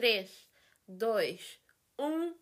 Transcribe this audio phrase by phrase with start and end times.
[0.00, 0.48] 3,
[0.88, 1.60] 2,
[1.98, 2.34] 1.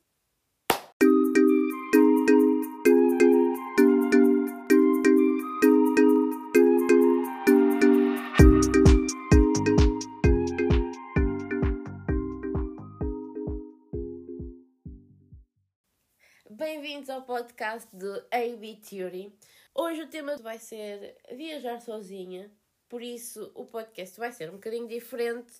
[16.49, 19.37] Bem-vindos ao podcast do AB Theory.
[19.75, 22.53] Hoje o tema vai ser viajar sozinha,
[22.89, 25.55] por isso o podcast vai ser um bocadinho diferente.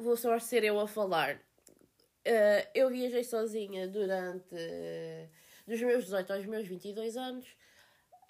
[0.00, 1.36] Vou só ser eu a falar.
[1.36, 5.28] Uh, eu viajei sozinha durante uh,
[5.66, 7.46] dos meus 18 aos meus 22 anos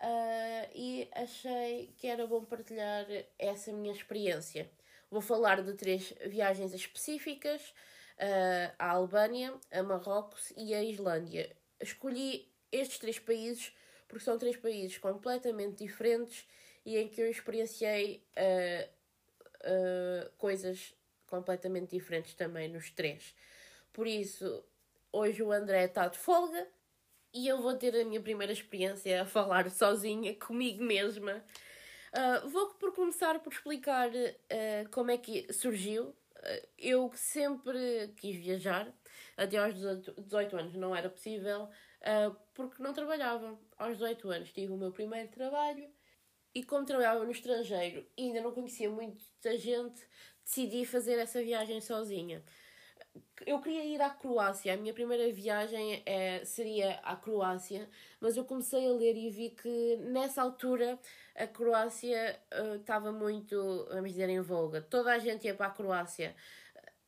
[0.00, 3.06] uh, e achei que era bom partilhar
[3.38, 4.68] essa minha experiência.
[5.08, 11.54] Vou falar de três viagens específicas: uh, a Albânia, a Marrocos e a Islândia.
[11.80, 13.72] Escolhi estes três países
[14.08, 16.48] porque são três países completamente diferentes
[16.84, 20.98] e em que eu experienciei uh, coisas
[21.30, 23.34] completamente diferentes também nos três.
[23.92, 24.62] Por isso,
[25.12, 26.66] hoje o André está de folga
[27.32, 31.42] e eu vou ter a minha primeira experiência a falar sozinha, comigo mesma.
[32.12, 34.10] Uh, vou por começar por explicar
[34.90, 36.14] como é que surgiu.
[36.76, 38.92] eu sempre quis viajar,
[39.36, 41.68] até aos 18 anos não era possível,
[42.54, 43.58] porque não trabalhava.
[43.78, 45.88] Aos 18 anos tive o meu primeiro trabalho
[46.54, 50.02] e como trabalhava no estrangeiro e ainda não conhecia muita gente,
[50.50, 52.42] decidi fazer essa viagem sozinha.
[53.46, 57.88] Eu queria ir à Croácia, a minha primeira viagem é, seria à Croácia,
[58.20, 60.98] mas eu comecei a ler e vi que nessa altura
[61.34, 64.82] a Croácia uh, estava muito, vamos dizer, em voga.
[64.82, 66.34] Toda a gente ia para a Croácia.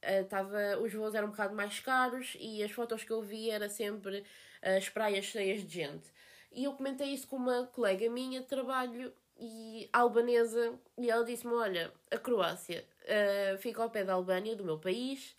[0.03, 3.51] Uh, tava, os voos eram um bocado mais caros e as fotos que eu vi
[3.51, 6.11] era sempre uh, as praias cheias de gente.
[6.51, 11.53] E eu comentei isso com uma colega minha de trabalho e albanesa e ela disse-me:
[11.53, 15.37] Olha, a Croácia uh, fica ao pé da Albânia, do meu país,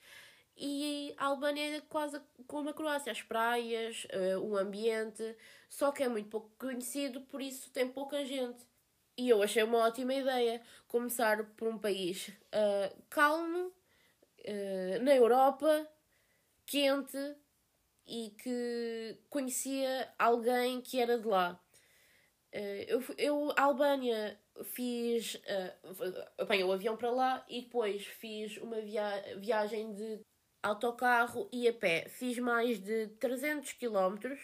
[0.55, 5.35] e a Albânia é quase como a Croácia, as praias, uh, o ambiente,
[5.69, 8.65] só que é muito pouco conhecido, por isso tem pouca gente.
[9.17, 13.71] E eu achei uma ótima ideia começar por um país uh, calmo,
[15.01, 15.87] na Europa,
[16.65, 17.17] quente
[18.05, 21.59] e que conhecia alguém que era de lá.
[22.53, 25.35] Uh, eu, eu, a Albânia, fiz.
[25.35, 30.19] Uh, apanhei o avião para lá e depois fiz uma via viagem de
[30.61, 32.07] autocarro e a pé.
[32.09, 34.35] Fiz mais de 300 km.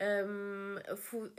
[0.00, 1.32] Um, fui, uh,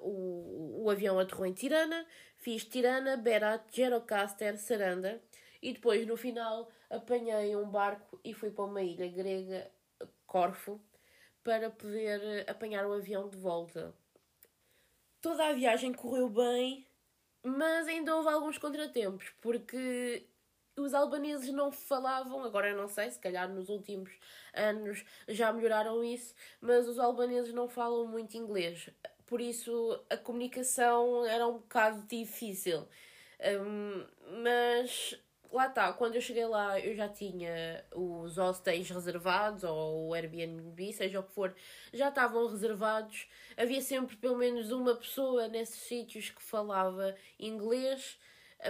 [0.00, 5.20] o, o avião aterrou em Tirana, fiz Tirana, Berat, Gerocaster, Saranda
[5.60, 9.70] e depois no final apanhei um barco e fui para uma ilha grega,
[10.26, 10.78] Corfo,
[11.42, 13.94] para poder apanhar o avião de volta.
[15.22, 16.86] Toda a viagem correu bem,
[17.44, 20.26] mas ainda houve alguns contratempos, porque
[20.76, 24.10] os albaneses não falavam, agora eu não sei, se calhar nos últimos
[24.52, 28.90] anos já melhoraram isso, mas os albaneses não falam muito inglês,
[29.26, 32.86] por isso a comunicação era um bocado difícil.
[33.40, 34.06] Um,
[34.42, 35.20] mas
[35.54, 40.92] lá está, quando eu cheguei lá eu já tinha os hostels reservados ou o Airbnb,
[40.92, 41.54] seja o que for,
[41.92, 43.28] já estavam reservados.
[43.56, 48.18] Havia sempre pelo menos uma pessoa nesses sítios que falava inglês,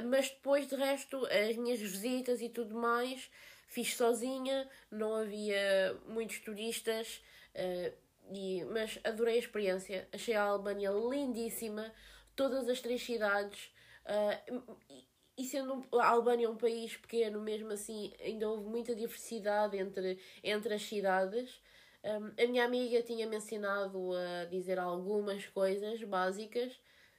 [0.05, 3.31] mas depois de resto, as minhas visitas e tudo mais,
[3.67, 7.23] fiz sozinha, não havia muitos turistas.
[7.55, 7.93] Uh,
[8.33, 11.93] e, mas adorei a experiência, achei a Albânia lindíssima,
[12.35, 13.71] todas as três cidades.
[14.05, 20.19] Uh, e sendo a Albânia um país pequeno, mesmo assim, ainda houve muita diversidade entre,
[20.43, 21.61] entre as cidades.
[22.05, 26.73] Um, a minha amiga tinha mencionado a dizer algumas coisas básicas,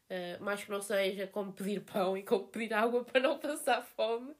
[0.09, 3.81] uh, mais que não seja como pedir pão e como pedir água para não passar
[3.81, 4.33] fome.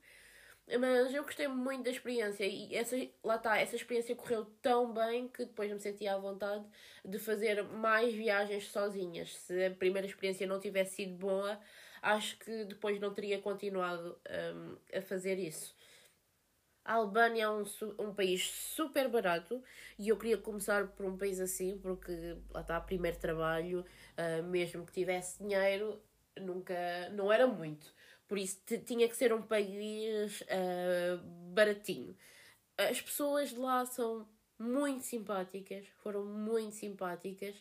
[0.80, 5.28] Mas eu gostei muito da experiência e essa, lá está, essa experiência correu tão bem
[5.28, 6.66] que depois me senti à vontade
[7.04, 9.36] de fazer mais viagens sozinhas.
[9.36, 11.60] Se a primeira experiência não tivesse sido boa,
[12.06, 14.18] acho que depois não teria continuado
[14.56, 15.76] um, a fazer isso.
[16.84, 17.64] A Albânia é um,
[17.98, 19.62] um país super barato
[19.98, 23.84] e eu queria começar por um país assim, porque lá está, primeiro trabalho,
[24.18, 26.00] uh, mesmo que tivesse dinheiro,
[26.40, 27.92] nunca, não era muito.
[28.28, 31.18] Por isso tinha que ser um país uh,
[31.54, 32.16] baratinho.
[32.78, 34.28] As pessoas de lá são
[34.60, 37.56] muito simpáticas, foram muito simpáticas,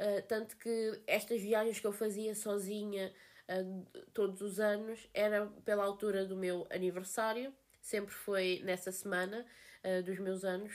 [0.00, 3.12] uh, tanto que estas viagens que eu fazia sozinha
[3.48, 9.46] uh, todos os anos, era pela altura do meu aniversário, sempre foi nessa semana
[9.84, 10.72] uh, dos meus anos.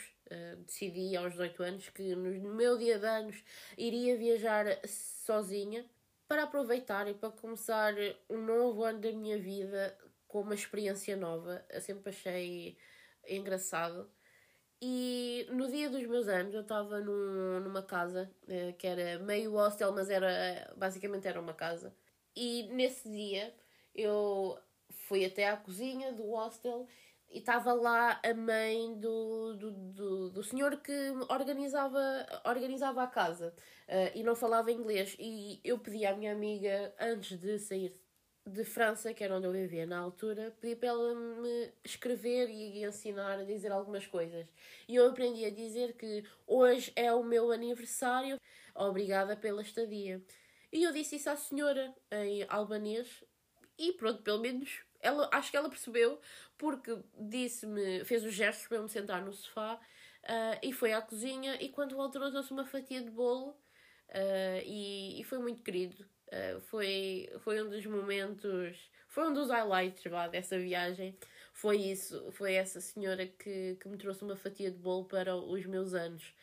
[0.66, 3.44] Decidi aos 18 anos que no meu dia de anos
[3.78, 5.86] iria viajar sozinha
[6.26, 7.94] para aproveitar e para começar
[8.30, 9.94] um novo ano da minha vida
[10.30, 11.66] com uma experiência nova.
[11.70, 12.78] Eu sempre achei
[13.28, 14.10] engraçado
[14.82, 19.52] E no dia dos meus anos eu estava num, numa casa uh, que era meio
[19.52, 21.94] hostel, mas era basicamente era uma casa.
[22.36, 23.54] E nesse dia
[23.94, 24.58] eu
[25.08, 26.88] fui até à cozinha do hostel
[27.30, 32.02] e estava lá a mãe do, do, do, do, senhor que organizava,
[32.46, 33.54] organizava a casa
[33.88, 35.16] uh, e não falava inglês.
[35.20, 37.94] E eu pedi à minha amiga, antes de sair
[38.66, 43.40] França, que era onde eu vivia na altura, pedi para ela me escrever e ensinar
[43.40, 44.46] a dizer algumas coisas.
[44.88, 48.38] E eu aprendi a dizer que hoje é o meu aniversário,
[48.76, 50.22] obrigada pela estadia.
[50.72, 53.24] E eu disse isso à senhora em albanês
[53.78, 56.20] e pronto, pelo menos ela, acho que ela percebeu
[56.58, 59.76] porque disse-me, fez os gestos para eu me sentar no sofá
[60.24, 65.20] uh, e foi à cozinha e quando voltou trouxe uma fatia de bolo uh, e,
[65.20, 66.06] e foi muito querido.
[66.32, 71.18] Uh, foi, foi um dos momentos, foi um dos highlights dessa viagem.
[71.54, 75.66] Foi isso, foi essa senhora que, que me trouxe uma fatia de bolo para os
[75.66, 76.34] meus anos.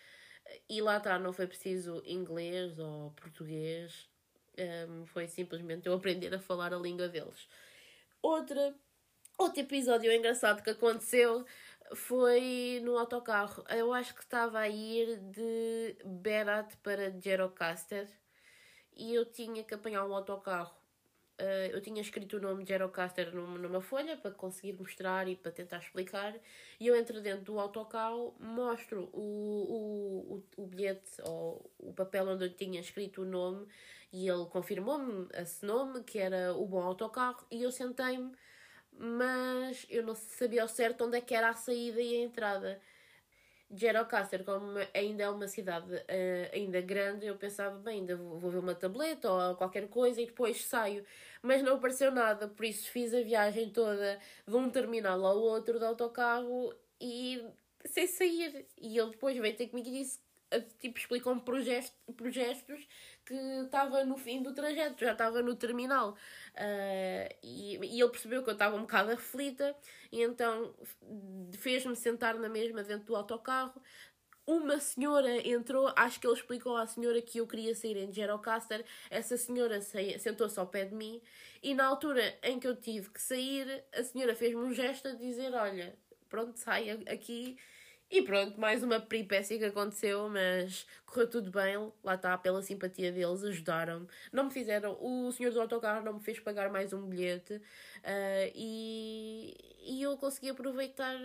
[0.69, 4.09] E lá está, não foi preciso inglês ou português,
[4.59, 7.49] um, foi simplesmente eu aprender a falar a língua deles.
[8.21, 8.75] Outra,
[9.39, 11.45] outro episódio engraçado que aconteceu
[11.95, 13.65] foi no autocarro.
[13.71, 18.09] Eu acho que estava a ir de Berat para Gerocaster
[18.99, 20.77] e eu tinha que apanhar um autocarro.
[21.41, 25.53] Uh, eu tinha escrito o nome de Gerocaster numa folha para conseguir mostrar e para
[25.53, 26.35] tentar explicar.
[26.81, 32.29] E eu entro dentro do autocarro, mostro o, o, o, o bilhete ou o papel
[32.29, 33.69] onde eu tinha escrito o nome
[34.13, 38.33] e ele confirmou-me esse nome, que era o bom autocarro, e eu sentei-me,
[38.93, 42.81] mas eu não sabia ao certo onde é que era a saída e a entrada.
[43.71, 48.51] Gerocaster, como ainda é uma cidade uh, ainda grande, eu pensava, bem, ainda vou, vou
[48.51, 51.05] ver uma tableta ou qualquer coisa e depois saio.
[51.43, 55.79] Mas não apareceu nada, por isso fiz a viagem toda de um terminal ao outro
[55.79, 57.45] do autocarro e
[57.85, 58.67] sem sair.
[58.81, 60.19] E ele depois veio ter comigo e disse,
[60.79, 61.57] tipo, explicou-me por,
[62.17, 62.87] por gestos
[63.25, 66.17] que estava no fim do trajeto, já estava no terminal.
[66.55, 69.77] Uh, e, e ele percebeu que eu estava um bocado aflita,
[70.11, 70.75] e então
[71.59, 73.81] fez-me sentar na mesma dentro do autocarro.
[74.47, 78.83] Uma senhora entrou, acho que ele explicou à senhora que eu queria sair em Gerocaster.
[79.11, 79.79] Essa senhora
[80.19, 81.21] sentou-se ao pé de mim,
[81.63, 85.13] e na altura em que eu tive que sair, a senhora fez-me um gesto a
[85.13, 85.95] dizer: Olha,
[86.31, 87.59] pronto, sai aqui
[88.11, 91.93] e pronto, mais uma peripécia que aconteceu, mas correu tudo bem.
[92.03, 94.07] Lá está, pela simpatia deles, ajudaram-me.
[94.33, 97.61] Não me fizeram, o senhor do autocarro não me fez pagar mais um bilhete uh,
[98.55, 101.17] e, e eu consegui aproveitar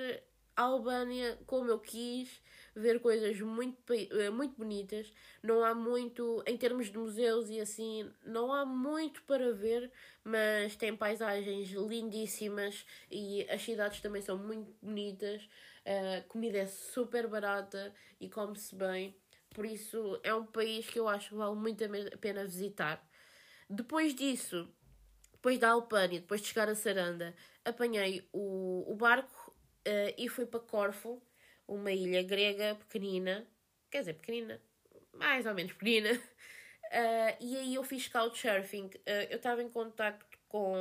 [0.56, 2.42] a Albânia como eu quis,
[2.76, 5.12] ver coisas muito, eh, muito bonitas.
[5.42, 9.92] Não há muito, em termos de museus e assim, não há muito para ver,
[10.24, 15.48] mas tem paisagens lindíssimas e as cidades também são muito bonitas.
[15.86, 19.16] A comida é super barata e come-se bem.
[19.54, 23.06] Por isso é um país que eu acho que vale muito a pena visitar.
[23.70, 24.68] Depois disso,
[25.32, 27.36] depois da Albânia, depois de chegar a Saranda,
[27.66, 29.52] apanhei o, o barco
[29.88, 31.22] uh, e fui para Corfu,
[31.68, 33.46] uma ilha grega pequenina,
[33.92, 34.62] quer dizer, pequenina,
[35.14, 36.14] mais ou menos pequenina.
[36.14, 38.86] Uh, e aí eu fiz couchsurfing.
[38.86, 40.76] Uh, eu estava em contacto com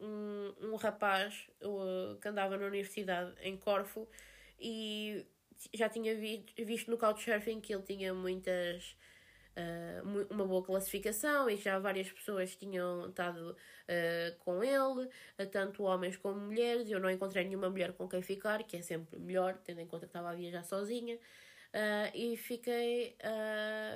[0.00, 4.08] um, um rapaz uh, que andava na universidade em Corfu
[4.58, 5.26] e
[5.72, 8.96] já tinha vi, visto no Couchsurfing que ele tinha muitas.
[9.56, 15.84] Uh, uma boa classificação e já várias pessoas tinham estado uh, com ele, uh, tanto
[15.84, 16.90] homens como mulheres.
[16.90, 20.06] Eu não encontrei nenhuma mulher com quem ficar, que é sempre melhor, tendo em conta
[20.06, 21.20] que estava a viajar sozinha,
[22.12, 23.16] e fiquei,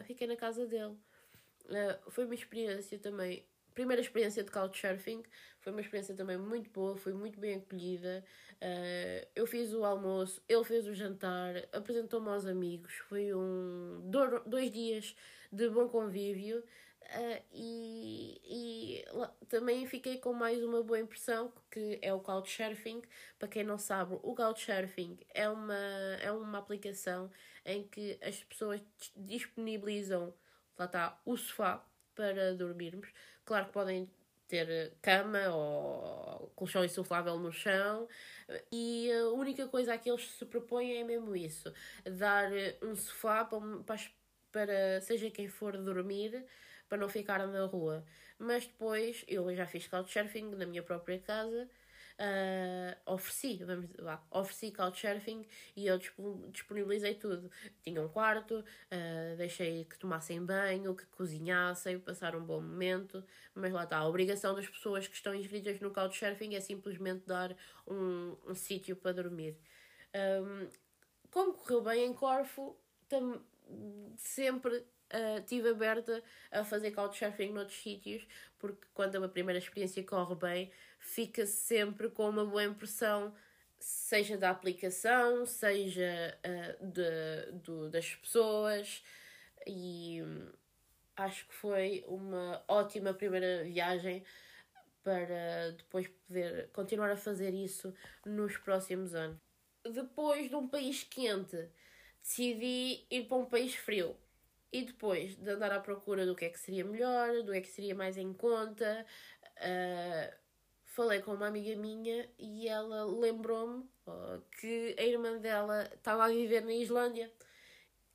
[0.05, 0.97] fiquei na casa dele.
[2.11, 3.45] foi uma experiência também
[3.79, 5.23] primeira experiência de couchsurfing
[5.61, 8.25] foi uma experiência também muito boa, foi muito bem acolhida.
[8.55, 12.93] Uh, eu fiz o almoço, ele fez o jantar, apresentou-me aos amigos.
[13.09, 14.11] Foi um
[14.45, 15.15] dois dias
[15.53, 16.59] de bom convívio.
[16.59, 23.01] Uh, e, e lá, também fiquei com mais uma boa impressão que é o Couchsurfing.
[23.39, 27.31] Para quem não sabe, o Couchsurfing é uma, é uma aplicação
[27.65, 28.83] em que as pessoas
[29.15, 30.35] disponibilizam
[30.77, 31.85] lá está, o sofá
[32.19, 33.09] para dormirmos.
[33.45, 34.11] Claro que podem
[34.49, 38.09] ter cama ou colchão insuflável no chão.
[38.73, 41.73] E a única coisa a que eles se propõem é mesmo isso.
[42.05, 42.51] Dar
[42.83, 44.01] um sofá para,
[44.51, 46.45] para seja quem for dormir
[46.89, 48.05] para não ficar na rua.
[48.37, 51.69] Mas depois eu já fiz couchsurfing na minha própria casa
[52.19, 55.47] uh, ofereci, vamos lá, ofereci couchsurfing
[55.77, 55.99] e eu
[56.51, 57.51] disponibilizei tudo.
[57.83, 63.73] Tinha um quarto, uh, deixei que tomassem banho, que cozinhassem, passar um bom momento, mas
[63.73, 67.57] lá está, a obrigação das pessoas que estão inscritas no couchsurfing é simplesmente dar
[67.87, 69.57] um, um sítio para dormir.
[70.15, 70.69] Um,
[71.31, 72.77] como correu bem em Corfu,
[73.09, 73.43] tam,
[74.17, 78.27] sempre uh, estive aberta a fazer couchsurfing noutros sítios,
[78.59, 83.35] porque quando a primeira experiência corre bem, fica sempre com uma boa impressão,
[83.78, 89.02] seja da aplicação, seja uh, de, do, das pessoas,
[89.67, 90.52] e hum,
[91.17, 94.25] acho que foi uma ótima primeira viagem
[95.02, 97.95] para depois poder continuar a fazer isso
[98.26, 99.38] nos próximos anos.
[99.85, 101.69] Depois de um país quente,
[102.23, 104.17] decidi ir para um país frio.
[104.71, 107.61] E depois de andar à procura do que é que seria melhor, do que é
[107.62, 109.07] que seria mais em conta,
[109.57, 110.48] uh,
[110.99, 113.88] falei com uma amiga minha e ela lembrou-me
[114.61, 117.31] que a irmã dela estava a viver na Islândia.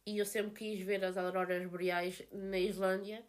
[0.05, 3.23] E eu sempre quis ver as auroras boreais na Islândia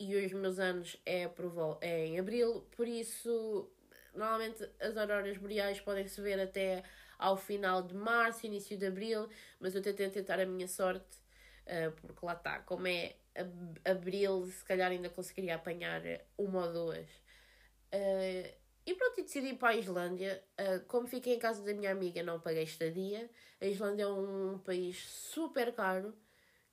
[0.00, 3.70] e os meus anos é, por, é em abril, por isso
[4.14, 6.82] normalmente as auroras boreais podem-se ver até
[7.18, 9.28] ao final de março, início de abril,
[9.60, 11.18] mas eu tentei tentar a minha sorte,
[11.66, 13.14] uh, porque lá está, como é
[13.84, 16.00] abril, se calhar ainda conseguiria apanhar
[16.38, 17.08] uma ou duas.
[18.86, 20.40] E pronto, e decidi ir para a Islândia.
[20.58, 23.28] Uh, como fiquei em casa da minha amiga, não paguei estadia.
[23.60, 26.14] A Islândia é um país super caro,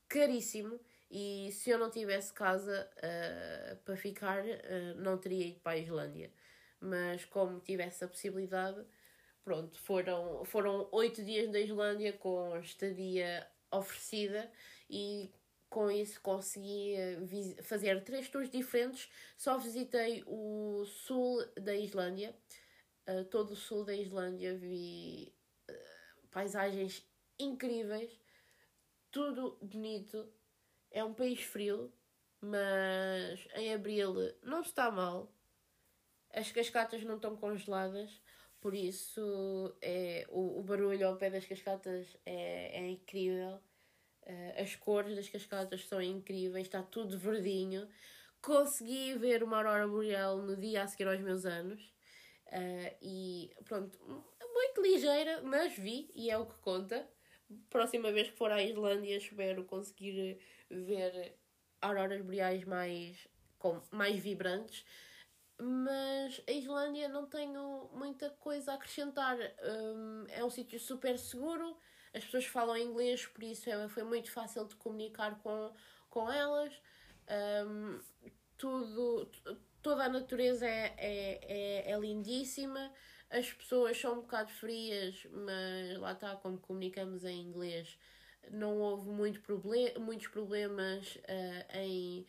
[0.08, 0.80] caríssimo.
[1.10, 5.78] E se eu não tivesse casa uh, para ficar, uh, não teria ido para a
[5.78, 6.32] Islândia.
[6.80, 8.86] Mas como tivesse a possibilidade,
[9.44, 14.52] pronto, foram, foram oito dias na Islândia com estadia oferecida
[14.88, 15.34] e
[15.74, 16.96] com isso consegui
[17.64, 19.12] fazer três tours diferentes.
[19.36, 22.36] Só visitei o sul da Islândia,
[23.10, 25.34] uh, todo o sul da Islândia, vi
[26.30, 27.04] paisagens
[27.40, 28.12] incríveis,
[29.12, 30.32] tudo bonito
[30.92, 31.92] é um país frio,
[32.40, 35.32] mas em abril não está mal.
[36.32, 38.22] As cascatas não estão congeladas,
[38.60, 43.60] por isso é, o, o barulho ao pé das cascatas é, é incrível.
[44.26, 47.88] Uh, as cores das cascatas são incríveis, está tudo verdinho.
[48.42, 51.82] Consegui ver uma aurora boreal no dia a seguir aos meus anos.
[52.48, 53.98] Uh, e pronto,
[54.54, 57.08] muito ligeira, mas vi e é o que conta.
[57.70, 60.40] Próxima vez que for à Islândia, espero conseguir
[60.70, 61.38] ver
[61.82, 63.28] auroras boreais mais,
[63.60, 64.86] com, mais vibrantes.
[65.60, 69.38] Mas a Islândia não tenho muita coisa a acrescentar.
[69.38, 71.78] Um, é um sítio super seguro,
[72.14, 75.74] as pessoas falam inglês, por isso é, foi muito fácil de comunicar com,
[76.10, 76.74] com elas.
[77.68, 78.00] Um,
[78.58, 79.30] tudo,
[79.82, 82.92] toda a natureza é, é, é, é lindíssima.
[83.30, 87.98] As pessoas são um bocado frias, mas lá está, como comunicamos em inglês,
[88.52, 92.26] não houve muito problem muitos problemas uh, em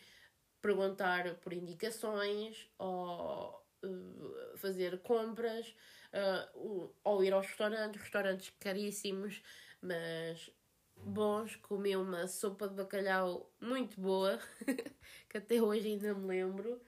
[0.63, 5.75] perguntar por indicações ou uh, fazer compras
[6.15, 9.43] uh, ou ir aos restaurantes, restaurantes caríssimos,
[9.85, 10.51] mas
[10.97, 11.57] bons.
[11.57, 14.39] Comi uma sopa de bacalhau muito boa,
[15.29, 16.81] que até hoje ainda me lembro.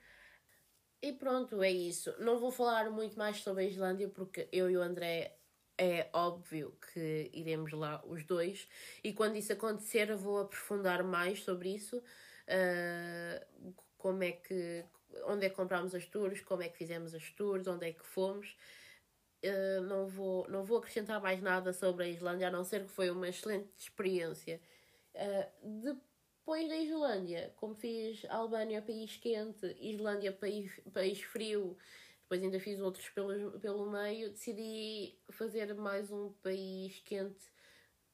[1.02, 2.14] E pronto, é isso.
[2.18, 5.38] Não vou falar muito mais sobre a Islândia porque eu e o André
[5.78, 8.68] é óbvio que iremos lá os dois.
[9.04, 11.98] E quando isso acontecer, eu vou aprofundar mais sobre isso.
[11.98, 14.84] Uh, como é que.
[15.26, 18.04] Onde é que comprámos as tours, como é que fizemos as tours, onde é que
[18.04, 18.56] fomos.
[19.44, 22.90] Uh, não, vou, não vou acrescentar mais nada sobre a Islândia, a não ser que
[22.90, 24.60] foi uma excelente experiência.
[25.14, 31.76] Uh, depois da Islândia, como fiz Albânia, país quente, Islândia, país, país frio,
[32.22, 37.44] depois ainda fiz outros pelo, pelo meio, decidi fazer mais um país quente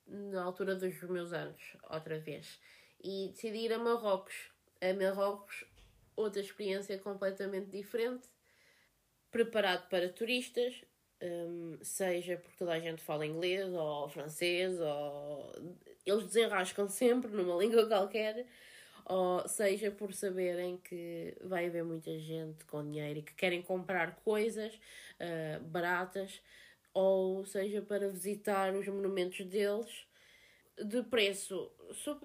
[0.07, 2.61] na altura dos meus anos, outra vez.
[3.03, 4.53] E decidi ir a Marrocos.
[4.81, 5.65] A Marrocos,
[6.15, 8.29] outra experiência completamente diferente,
[9.31, 10.85] preparado para turistas,
[11.23, 15.53] um, seja porque toda a gente fala inglês ou francês, ou
[16.05, 18.45] eles desenrascam sempre numa língua qualquer,
[19.05, 24.17] ou seja por saberem que vai haver muita gente com dinheiro e que querem comprar
[24.25, 26.41] coisas uh, baratas,
[26.93, 30.07] ou seja para visitar os monumentos deles
[30.77, 31.71] de preço,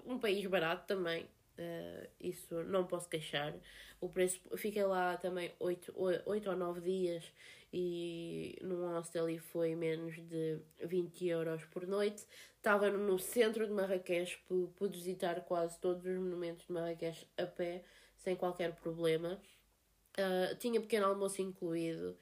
[0.04, 3.54] um país barato também, uh, isso não posso queixar.
[4.00, 5.92] O preço, fiquei lá também 8,
[6.24, 7.32] 8 ou 9 dias
[7.72, 12.26] e num hostel e foi menos de 20 euros por noite.
[12.56, 14.38] Estava no centro de Marrakech,
[14.76, 17.84] pude visitar quase todos os monumentos de Marrakech a pé,
[18.16, 19.40] sem qualquer problema.
[20.18, 22.16] Uh, tinha pequeno almoço incluído.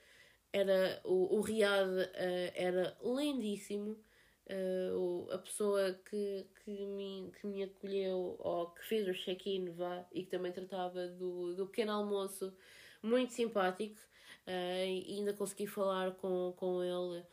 [0.53, 3.97] Era, o, o Riad uh, era lindíssimo.
[4.49, 9.75] Uh, a pessoa que, que, me, que me acolheu ou que fez o check-in
[10.13, 12.57] e que também tratava do, do pequeno almoço,
[13.03, 13.99] muito simpático
[14.47, 17.25] e ainda consegui falar com, com ele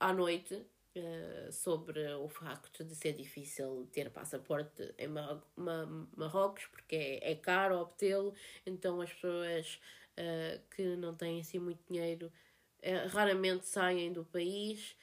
[0.00, 6.66] à noite uh, sobre o facto de ser difícil ter passaporte em Mar Mar Marrocos,
[6.66, 8.34] porque é, é caro obtê-lo,
[8.66, 9.80] então as pessoas
[10.70, 12.30] que não têm assim muito dinheiro
[13.10, 14.94] raramente saem do país.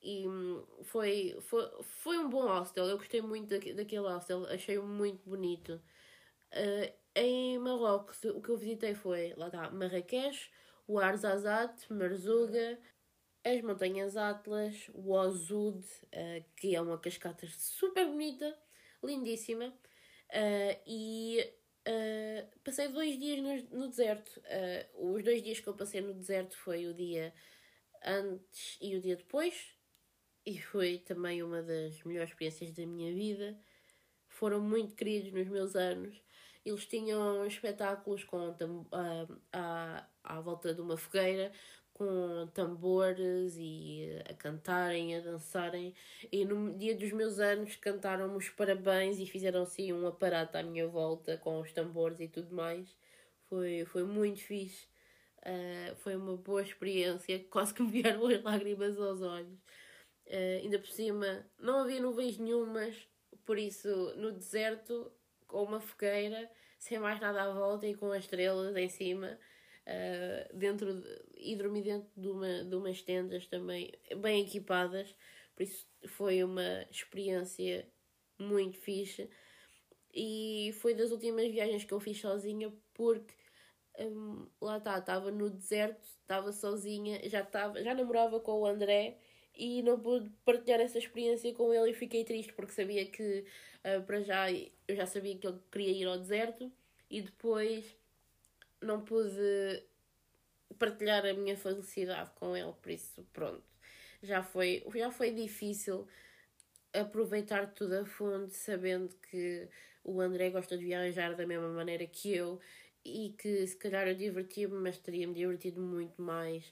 [0.00, 5.28] E hum, foi, foi, foi um bom hostel, eu gostei muito daquele hostel, achei-o muito
[5.28, 5.80] bonito.
[6.52, 10.50] Uh, em Marrocos, o que eu visitei foi, lá está, Marrakech,
[10.88, 12.78] o Arzazat, Marzuga,
[13.44, 18.58] as Montanhas Atlas, o Ozud, uh, que é uma cascata super bonita,
[19.04, 21.46] lindíssima, uh, e
[21.86, 23.38] uh, passei dois dias
[23.70, 24.42] no, no deserto.
[24.94, 27.34] os dois dias que eu passei no deserto foi o dia
[28.02, 29.76] antes e o dia depois,
[30.46, 33.60] e foi também uma das melhores experiências da minha vida.
[34.26, 36.18] Foram muito queridos nos meus anos
[36.68, 38.54] eles tinham espetáculos com
[38.92, 41.52] à, à, à volta de uma fogueira
[41.98, 45.92] com tambores e a cantarem, a dançarem.
[46.30, 50.62] E no dia dos meus anos cantaram-me os parabéns e fizeram assim um aparato à
[50.62, 52.88] minha volta com os tambores e tudo mais.
[53.48, 54.86] Foi, foi muito fixe.
[55.38, 59.58] Uh, foi uma boa experiência, quase que me vieram as lágrimas aos olhos.
[60.26, 62.94] Uh, ainda por cima, não havia nuvens nenhumas,
[63.44, 65.10] por isso no deserto
[65.48, 69.38] com uma fogueira, sem mais nada à volta e com as estrelas em cima.
[69.86, 75.14] Uh, dentro de, e dormi dentro de, uma, de umas tendas também bem equipadas,
[75.56, 77.88] por isso foi uma experiência
[78.38, 79.30] muito fixe
[80.14, 83.34] e foi das últimas viagens que eu fiz sozinha porque
[83.98, 89.18] um, lá está, estava no deserto, estava sozinha, já, tava, já namorava com o André
[89.54, 93.44] e não pude partilhar essa experiência com ele e fiquei triste porque sabia que
[93.96, 96.72] uh, para já eu já sabia que ele queria ir ao deserto
[97.10, 97.96] e depois
[98.80, 99.82] não pude
[100.78, 103.62] partilhar a minha felicidade com ele, por isso pronto.
[104.22, 106.06] Já foi, já foi difícil
[106.92, 109.68] aproveitar tudo a fundo, sabendo que
[110.04, 112.60] o André gosta de viajar da mesma maneira que eu
[113.04, 116.64] e que se calhar eu divertia-me, mas teria-me divertido muito mais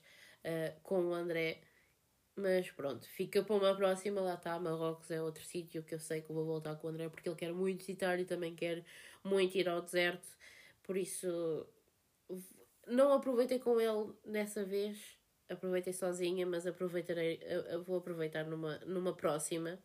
[0.44, 1.60] uh, com o André
[2.36, 4.20] mas pronto, fica para uma próxima.
[4.20, 7.08] Lá está, Marrocos é outro sítio que eu sei que vou voltar com o André
[7.08, 8.84] porque ele quer muito visitar e também quer
[9.24, 10.28] muito ir ao deserto.
[10.82, 11.66] Por isso,
[12.86, 15.16] não aproveitei com ele dessa vez.
[15.48, 17.40] Aproveitei sozinha, mas aproveitarei,
[17.86, 19.78] vou aproveitar numa, numa próxima.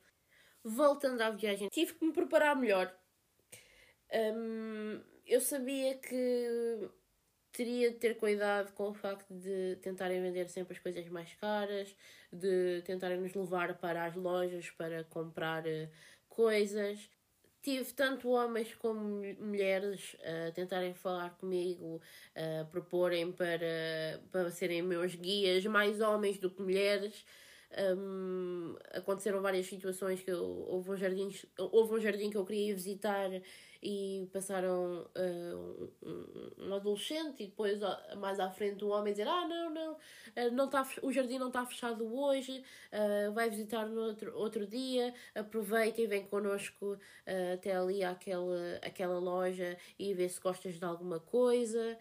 [0.63, 2.95] Voltando à viagem, tive que me preparar melhor.
[4.11, 6.89] Um, eu sabia que
[7.51, 11.95] teria de ter cuidado com o facto de tentarem vender sempre as coisas mais caras,
[12.31, 15.89] de tentarem nos levar para as lojas para comprar uh,
[16.29, 17.09] coisas.
[17.61, 20.15] Tive tanto homens como mulheres
[20.47, 22.01] a tentarem falar comigo,
[22.35, 27.23] a proporem para, para serem meus guias, mais homens do que mulheres.
[27.95, 32.73] Um, aconteceram várias situações que eu, houve, um jardim, houve um jardim que eu queria
[32.73, 33.29] visitar
[33.81, 37.79] e passaram uh, um, um, adolescente e depois
[38.17, 41.47] mais à frente um homem dizer ah não, não, uh, não tá, o jardim não
[41.47, 46.97] está fechado hoje, uh, vai visitar no outro, outro dia, aproveita e vem connosco
[47.53, 51.97] até ali àquela, àquela loja e vê se gostas de alguma coisa.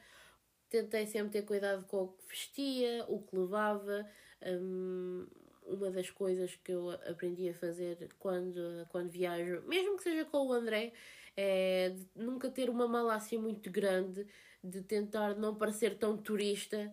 [0.68, 4.06] Tentei sempre ter cuidado com o que vestia, o que levava.
[4.46, 5.26] Um,
[5.70, 10.46] uma das coisas que eu aprendi a fazer quando, quando viajo, mesmo que seja com
[10.46, 10.92] o André,
[11.36, 14.26] é nunca ter uma mala assim muito grande,
[14.62, 16.92] de tentar não parecer tão turista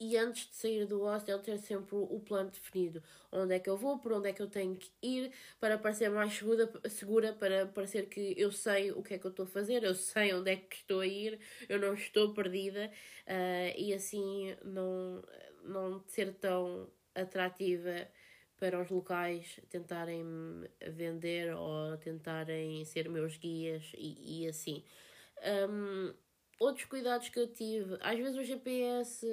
[0.00, 3.02] e antes de sair do hostel ter sempre o plano definido.
[3.32, 6.08] Onde é que eu vou, por onde é que eu tenho que ir, para parecer
[6.08, 9.48] mais segura, segura para parecer que eu sei o que é que eu estou a
[9.48, 12.90] fazer, eu sei onde é que estou a ir, eu não estou perdida
[13.26, 15.22] uh, e assim não,
[15.64, 16.88] não ser tão
[17.20, 18.08] atrativa
[18.58, 20.24] para os locais tentarem
[20.88, 24.84] vender ou tentarem ser meus guias e, e assim.
[25.70, 26.12] Um,
[26.58, 29.24] outros cuidados que eu tive, às vezes o GPS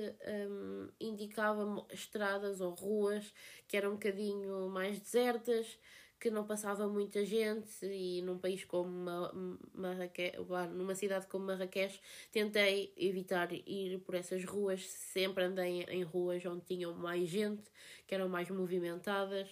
[0.50, 3.34] um, indicava estradas ou ruas
[3.68, 5.80] que eram um bocadinho mais desertas,
[6.26, 8.90] que não passava muita gente e num país como
[9.76, 10.36] Marrakech,
[10.74, 16.66] numa cidade como Marrakech, tentei evitar ir por essas ruas, sempre andei em ruas onde
[16.66, 17.62] tinham mais gente,
[18.08, 19.48] que eram mais movimentadas,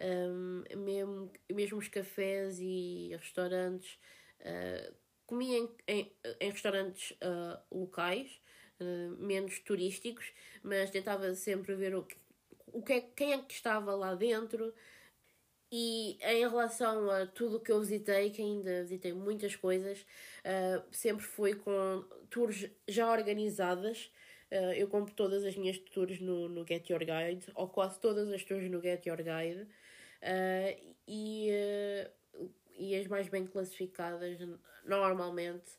[0.00, 3.98] um, mesmo, mesmo os cafés e restaurantes,
[4.42, 4.94] uh,
[5.26, 8.40] comia em, em, em restaurantes uh, locais,
[8.78, 10.32] uh, menos turísticos,
[10.62, 12.06] mas tentava sempre ver o,
[12.68, 14.72] o que é, quem é que estava lá dentro,
[15.72, 20.00] e em relação a tudo o que eu visitei, que ainda visitei muitas coisas,
[20.44, 24.10] uh, sempre foi com tours já organizadas,
[24.52, 28.30] Uh, eu compro todas as minhas tours no, no Get Your Guide, ou quase todas
[28.30, 29.62] as tours no Get Your Guide.
[29.62, 31.48] Uh, e,
[32.78, 34.38] e as mais bem classificadas
[34.84, 35.70] normalmente.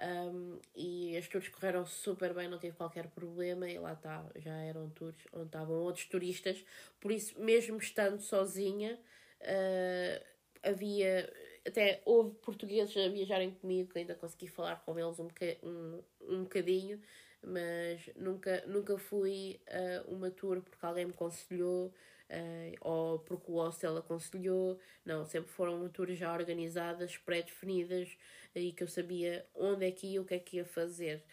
[0.00, 3.68] Um, e as tours correram super bem, não tive qualquer problema.
[3.68, 6.64] E lá está, já eram tours onde estavam outros turistas.
[7.00, 8.98] Por isso, mesmo estando sozinha,
[10.62, 11.32] havia
[11.66, 16.42] até houve portugueses a viajarem comigo, ainda consegui falar com eles um, boca, um, um
[16.42, 17.00] bocadinho,
[17.42, 23.54] mas nunca, nunca fui a uma tour porque alguém me aconselhou uh, ou porque o
[23.54, 24.78] hostel aconselhou.
[25.04, 28.16] Não, sempre foram tours já organizadas, pré-definidas
[28.54, 31.24] e que eu sabia onde é que ia, o que é que ia fazer.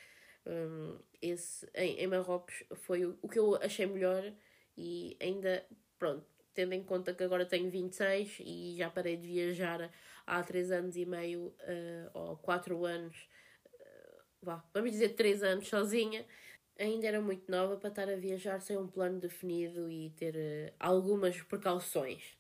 [0.45, 4.31] Um, esse em, em Marrocos foi o, o que eu achei melhor
[4.77, 5.65] e ainda,
[5.97, 6.25] pronto,
[6.59, 9.89] tendo em conta que agora tenho 26 e já parei de viajar
[10.27, 13.29] há 3 anos e meio uh, ou 4 anos,
[13.65, 16.25] uh, vá, vamos dizer 3 anos sozinha,
[16.77, 20.73] ainda era muito nova para estar a viajar sem um plano definido e ter uh,
[20.77, 22.37] algumas precauções.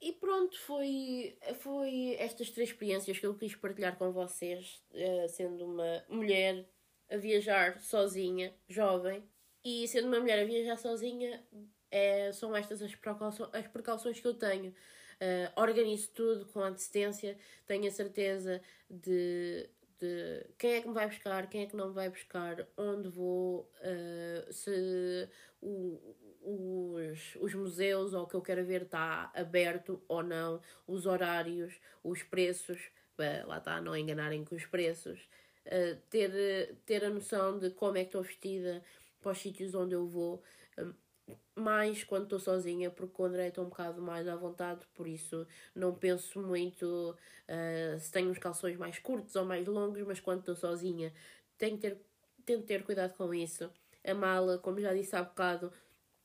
[0.00, 4.82] E pronto, foi, foi estas três experiências que eu quis partilhar com vocês,
[5.28, 6.68] sendo uma mulher
[7.08, 9.22] a viajar sozinha, jovem,
[9.64, 11.44] e sendo uma mulher a viajar sozinha,
[11.90, 14.74] é, são estas as precauções, as precauções que eu tenho.
[15.20, 21.08] Uh, organizo tudo com antecedência, tenho a certeza de, de quem é que me vai
[21.08, 25.28] buscar, quem é que não me vai buscar, onde vou, uh, se
[25.60, 31.04] o, os, os museus ou o que eu quero ver está aberto ou não, os
[31.04, 32.80] horários, os preços,
[33.44, 35.28] lá está, não enganarem com os preços,
[35.66, 38.84] uh, ter, ter a noção de como é que estou vestida
[39.20, 40.44] para os sítios onde eu vou
[41.54, 45.06] mais quando estou sozinha, porque com o André estou um bocado mais à vontade, por
[45.06, 47.16] isso não penso muito
[47.48, 51.12] uh, se tenho os calções mais curtos ou mais longos, mas quando estou sozinha
[51.56, 52.00] tenho que ter,
[52.44, 53.70] tento ter cuidado com isso.
[54.04, 55.72] A mala, como já disse há bocado,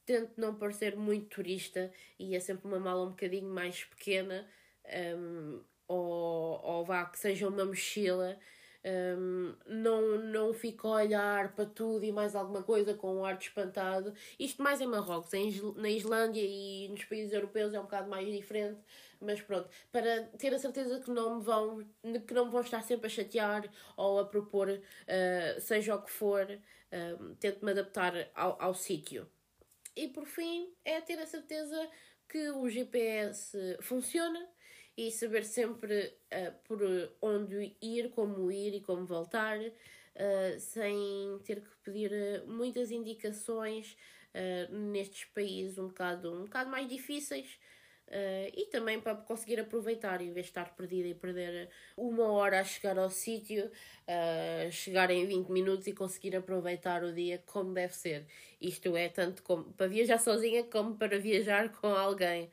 [0.06, 4.48] tento não parecer muito turista e é sempre uma mala um bocadinho mais pequena,
[5.18, 8.38] um, ou, ou vá que seja uma mochila
[8.86, 13.38] um, não, não fico a olhar para tudo e mais alguma coisa com um ar
[13.38, 14.14] de espantado.
[14.38, 18.28] Isto mais em Marrocos, em, na Islândia e nos países europeus é um bocado mais
[18.28, 18.80] diferente,
[19.22, 21.86] mas pronto, para ter a certeza que não me vão,
[22.28, 26.12] que não me vão estar sempre a chatear ou a propor, uh, seja o que
[26.12, 29.28] for, uh, tento-me adaptar ao, ao sítio.
[29.96, 31.90] E por fim, é ter a certeza
[32.28, 34.53] que o GPS funciona
[34.98, 36.80] e saber sempre uh, por
[37.22, 43.98] onde ir, como ir e como voltar, uh, sem ter que pedir uh, muitas indicações
[44.92, 47.60] nestes países um bocado, um bocado mais difíceis.
[48.56, 52.64] e também para conseguir aproveitar, em vez de estar perdida e perder uma hora a
[52.64, 53.70] chegar ao sítio,
[54.72, 58.26] chegar em 20 minutos e conseguir aproveitar o dia como deve ser.
[58.60, 62.50] Isto é tanto como para viajar sozinha como para viajar com alguém.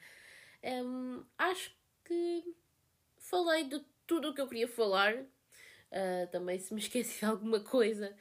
[0.63, 1.80] Um, acho
[2.11, 2.57] que
[3.19, 5.15] falei de tudo o que eu queria falar.
[5.15, 8.13] Uh, também, se me esqueci de alguma coisa,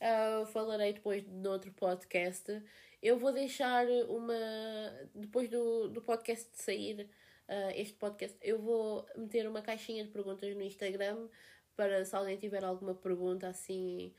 [0.00, 2.62] uh, falarei depois no outro podcast.
[3.02, 4.34] Eu vou deixar uma.
[5.14, 7.08] Depois do, do podcast de sair,
[7.48, 11.28] uh, este podcast, eu vou meter uma caixinha de perguntas no Instagram
[11.74, 14.12] para se alguém tiver alguma pergunta assim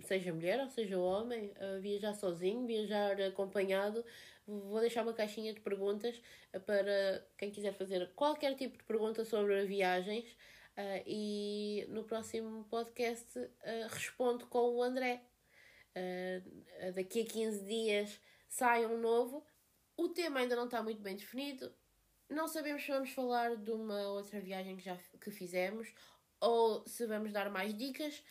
[0.00, 4.02] seja mulher ou seja homem, viajar sozinho, viajar acompanhado,
[4.46, 6.20] vou deixar uma caixinha de perguntas
[6.66, 10.36] para quem quiser fazer qualquer tipo de pergunta sobre viagens.
[10.76, 15.22] Uh, e no próximo podcast uh, respondo com o André.
[15.96, 19.46] Uh, daqui a 15 dias sai um novo.
[19.96, 21.72] O tema ainda não está muito bem definido.
[22.28, 25.94] Não sabemos se vamos falar de uma outra viagem que já que fizemos
[26.40, 28.22] ou se vamos dar mais dicas,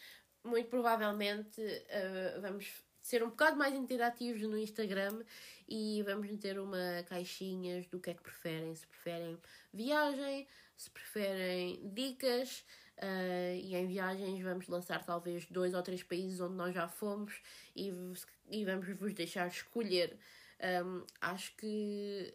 [0.43, 1.61] muito provavelmente
[2.41, 5.23] vamos ser um bocado mais interativos no Instagram
[5.67, 8.73] e vamos meter uma caixinhas do que é que preferem.
[8.73, 9.37] Se preferem
[9.73, 12.65] viagem, se preferem dicas.
[12.95, 17.41] Uh, e em viagens vamos lançar talvez dois ou três países onde nós já fomos
[17.75, 17.91] e,
[18.49, 20.17] e vamos vos deixar escolher.
[20.85, 22.31] Um, acho que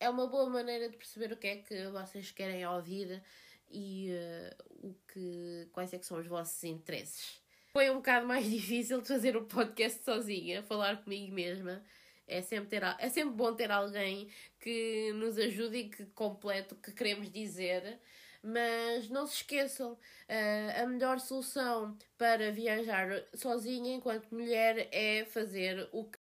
[0.00, 3.22] é uma boa maneira de perceber o que é que vocês querem ouvir
[3.68, 7.44] e uh, o que, quais é que são os vossos interesses
[7.76, 11.82] foi um bocado mais difícil de fazer o podcast sozinha, falar comigo mesma.
[12.26, 16.76] É sempre, ter, é sempre bom ter alguém que nos ajude e que complete o
[16.76, 18.00] que queremos dizer.
[18.42, 25.86] Mas não se esqueçam, eh, a melhor solução para viajar sozinha enquanto mulher é fazer
[25.92, 26.18] o que.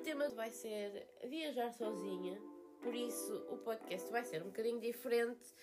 [0.00, 2.40] Tema vai ser viajar sozinha,
[2.82, 5.54] por isso o podcast vai ser um bocadinho diferente.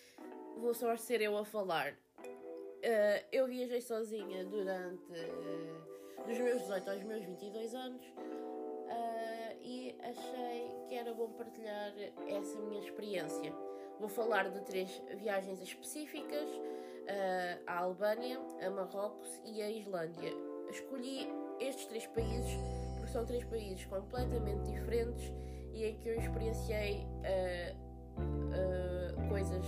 [0.58, 1.94] Vou só ser eu a falar.
[1.94, 9.96] Uh, eu viajei sozinha durante uh, dos meus 18 aos meus 22 anos uh, e
[10.02, 11.94] achei que era bom partilhar
[12.28, 13.52] essa minha experiência.
[14.00, 20.32] Vou falar de três viagens específicas: uh, a Albânia, a Marrocos e a Islândia.
[20.70, 21.28] Escolhi
[21.60, 22.77] estes três países
[23.18, 25.34] são três países completamente diferentes
[25.74, 27.76] e em que eu experienciei uh,
[28.22, 29.66] uh, coisas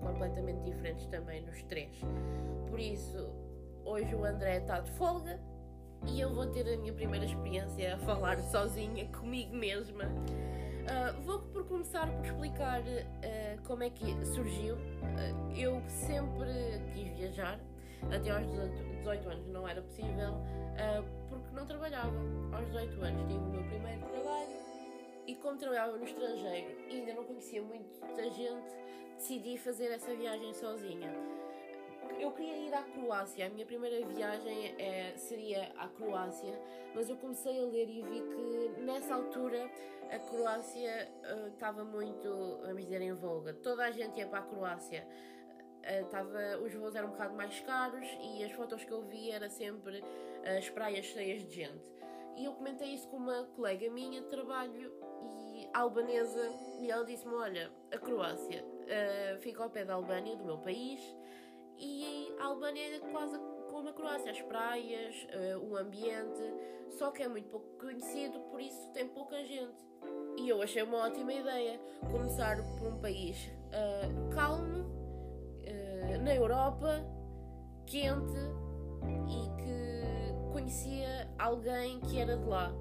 [0.00, 1.90] completamente diferentes também nos três.
[2.70, 3.28] Por isso,
[3.84, 5.40] hoje o André está de folga
[6.06, 10.04] e eu vou ter a minha primeira experiência a falar sozinha comigo mesma.
[10.04, 14.76] Uh, vou por começar por explicar uh, como é que surgiu.
[14.76, 17.58] Uh, eu sempre quis viajar,
[18.12, 18.46] até aos
[18.98, 20.40] 18 anos não era possível,
[21.52, 22.16] porque não trabalhava.
[22.54, 24.56] Aos 18 anos tive o meu primeiro trabalho
[25.26, 28.74] e, como trabalhava no estrangeiro e ainda não conhecia muita gente,
[29.16, 31.12] decidi fazer essa viagem sozinha
[32.18, 33.46] eu queria ir à Croácia.
[33.46, 36.58] A minha primeira viagem é, seria à Croácia,
[36.94, 39.68] mas eu comecei a ler e vi que nessa altura
[40.10, 41.10] a Croácia
[41.52, 43.54] estava uh, muito, vamos dizer, em voga.
[43.54, 45.06] Toda a gente ia para a Croácia.
[45.82, 49.32] Uh, tava, os voos eram um bocado mais caros e as fotos que eu vi
[49.32, 51.82] era sempre uh, as praias cheias de gente.
[52.36, 56.48] E eu comentei isso com uma colega minha de trabalho e albanesa
[56.80, 61.00] e ela disse-me: Olha, a Croácia uh, fica ao pé da Albânia, do meu país,
[61.76, 63.36] e a Albânia é quase
[63.68, 65.26] como a Croácia, as praias,
[65.62, 66.42] o ambiente,
[66.90, 69.82] só que é muito pouco conhecido, por isso tem pouca gente.
[70.36, 73.50] E eu achei uma ótima ideia começar por um país
[74.34, 74.91] calmo,
[76.22, 77.04] na Europa,
[77.86, 78.38] quente
[79.28, 82.72] e que conhecia alguém que era de lá.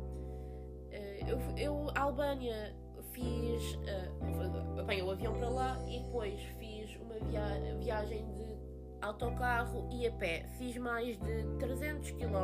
[1.28, 2.76] eu, eu, a Albânia,
[3.12, 3.76] fiz.
[3.76, 8.58] Uh, o avião para lá e depois fiz uma via viagem de
[9.02, 10.46] autocarro e a pé.
[10.58, 12.36] Fiz mais de 300 km.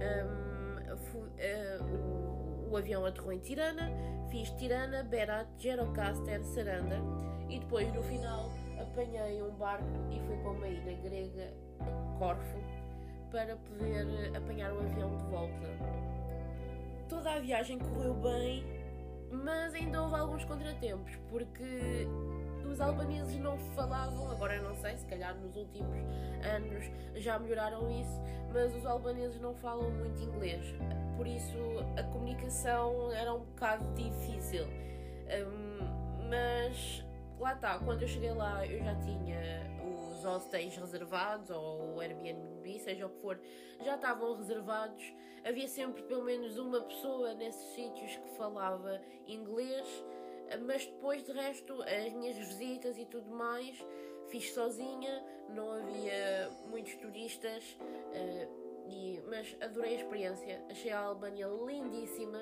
[0.00, 0.40] Um,
[0.90, 1.48] uh,
[2.66, 3.90] o, o, avião aterrou em Tirana.
[4.30, 6.98] Fiz Tirana, Berat, Gerocaster, Saranda.
[7.48, 8.50] E depois, no final,
[8.90, 11.54] apanhei um barco e fui para uma ilha grega,
[12.18, 12.58] Corfu,
[13.30, 15.68] para poder apanhar o avião de volta.
[17.08, 18.64] Toda a viagem correu bem,
[19.30, 22.06] mas ainda houve alguns contratempos, porque
[22.70, 25.96] os albaneses não falavam, agora não sei, se calhar nos últimos
[26.44, 28.20] anos já melhoraram isso,
[28.52, 30.74] mas os albaneses não falam muito inglês,
[31.16, 31.56] por isso
[31.96, 34.64] a comunicação era um bocado difícil.
[35.30, 37.04] Um, mas
[37.40, 39.40] lá está, quando eu cheguei lá eu já tinha
[39.84, 43.40] os hostels reservados ou o Airbnb, seja o que for,
[43.82, 45.02] já estavam reservados.
[45.44, 50.04] Havia sempre pelo menos uma pessoa nesses sítios que falava inglês
[50.58, 53.76] mas depois de resto, as minhas visitas e tudo mais,
[54.28, 60.64] fiz sozinha, não havia muitos turistas, uh, e, mas adorei a experiência.
[60.68, 62.40] Achei a Albânia lindíssima,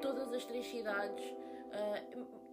[0.00, 1.24] todas as três cidades.
[1.24, 2.47] Uh,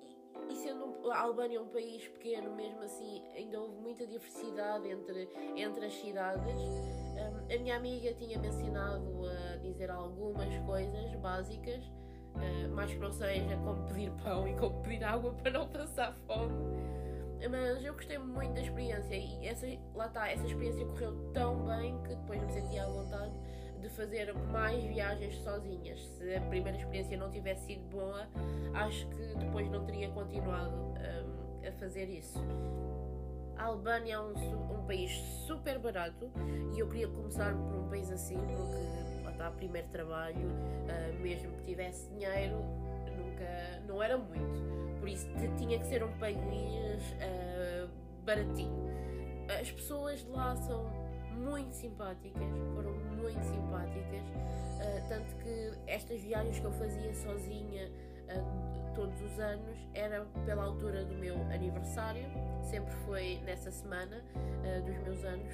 [0.50, 5.86] e sendo a Albânia um país pequeno, mesmo assim, ainda houve muita diversidade entre, entre
[5.86, 6.62] as cidades.
[6.62, 11.84] Um, a minha amiga tinha-me ensinado a dizer algumas coisas básicas
[12.36, 16.13] Uh, mais que não seja como pedir pão e como pedir água para não passar
[16.28, 16.52] fome.
[17.50, 21.98] Mas eu gostei muito da experiência e essa, lá está, essa experiência correu tão bem
[22.04, 23.32] que depois me senti à vontade
[23.88, 26.00] de fazer mais viagens sozinhas.
[26.17, 28.28] Se a primeira experiência não tivesse sido boa,
[28.74, 32.39] acho que depois não teria continuado um, a fazer isso.
[33.58, 34.34] A Albânia é um,
[34.74, 35.12] um país
[35.48, 36.30] super barato
[36.76, 41.63] e eu queria começar por um país assim porque está, primeiro trabalho, uh, mesmo que
[41.63, 42.58] tivesse dinheiro,
[43.17, 45.00] nunca, não era muito.
[45.00, 47.89] Por isso tinha que ser um país uh,
[48.26, 48.86] baratinho.
[49.62, 51.05] As pessoas de lá são
[51.36, 52.43] muito simpáticas,
[52.74, 54.24] foram muito simpáticas,
[54.80, 57.91] uh, tanto que estas viagens que eu fazia sozinha
[58.95, 62.24] todos os anos era pela altura do meu aniversário,
[62.63, 64.24] sempre foi nessa semana
[64.84, 65.54] dos meus anos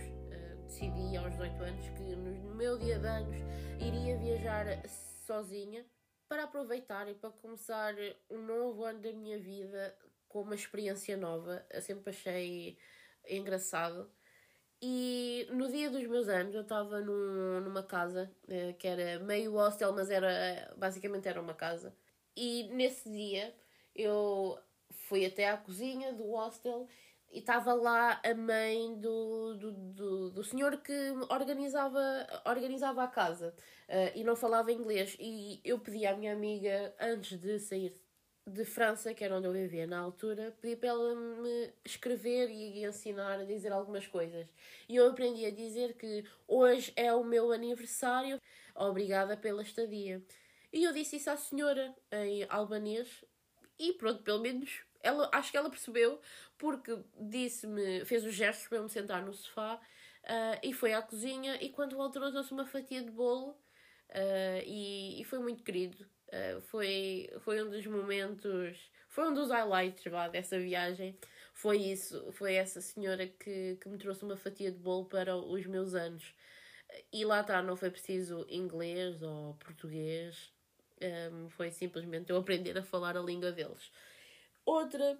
[0.72, 3.36] decidi aos 18 anos que no meu dia de anos
[3.78, 5.86] iria viajar sozinha
[6.30, 7.94] para aproveitar e para começar
[8.30, 9.94] um novo ano da minha vida
[10.30, 11.66] com uma experiência nova.
[11.70, 12.78] Eu sempre achei
[13.28, 14.10] engraçado.
[14.82, 19.54] E no dia dos meus anos eu estava num, numa casa eh, que era meio
[19.54, 21.96] hostel, mas era basicamente era uma casa.
[22.36, 23.54] E nesse dia
[23.96, 24.58] eu
[25.08, 26.88] fui até à cozinha do hostel
[27.32, 32.02] e estava lá a mãe do, do, do, do, senhor que organizava,
[32.46, 33.54] organizava a casa
[33.88, 35.16] uh, e não falava inglês.
[35.20, 37.94] E eu pedi à minha amiga, antes de sair
[38.66, 43.40] França, que era onde eu vivia na altura, pedi para ela me escrever e ensinar
[43.40, 44.48] a dizer algumas coisas.
[44.88, 48.40] E eu aprendi a dizer que hoje é o meu aniversário,
[48.76, 50.22] obrigada pela estadia.
[50.74, 53.24] E eu disse isso à senhora em albanês
[53.78, 56.20] e pronto, pelo menos ela, acho que ela percebeu
[56.58, 61.02] porque disse-me, fez os gestos para eu me sentar no sofá uh, e foi à
[61.02, 63.50] cozinha e quando voltou trouxe uma fatia de bolo
[64.10, 66.06] uh, e, e foi muito querido.
[66.32, 71.18] Uh, foi, foi um dos momentos, foi um dos highlights dessa viagem.
[71.54, 75.66] Foi isso, foi essa senhora que, que me trouxe uma fatia de bolo para os
[75.66, 76.34] meus anos.
[77.12, 80.52] E lá está, não foi preciso inglês ou português,
[81.02, 83.92] um, foi simplesmente eu aprender a falar a língua deles.
[84.66, 85.18] Outra,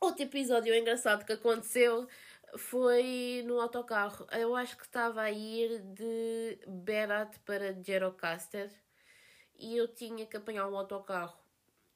[0.00, 2.08] outro episódio engraçado que aconteceu
[2.56, 4.26] foi no autocarro.
[4.32, 8.70] Eu acho que estava a ir de Berat para Gerocaster
[9.60, 11.38] e eu tinha que apanhar um autocarro.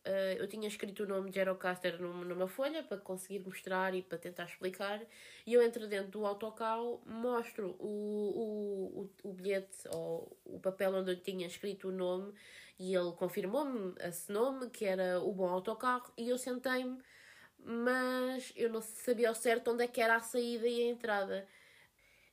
[0.06, 4.18] Uh, eu tinha escrito o nome de Gerocaster numa folha para conseguir mostrar e para
[4.18, 5.00] tentar explicar.
[5.46, 10.94] E eu entro dentro do autocarro, mostro o, o, o, o bilhete ou o papel
[10.94, 12.34] onde eu tinha escrito o nome
[12.78, 16.98] e ele confirmou-me esse nome, que era o bom autocarro, e eu sentei-me,
[17.58, 21.48] mas eu não sabia ao certo onde é que era a saída e a entrada.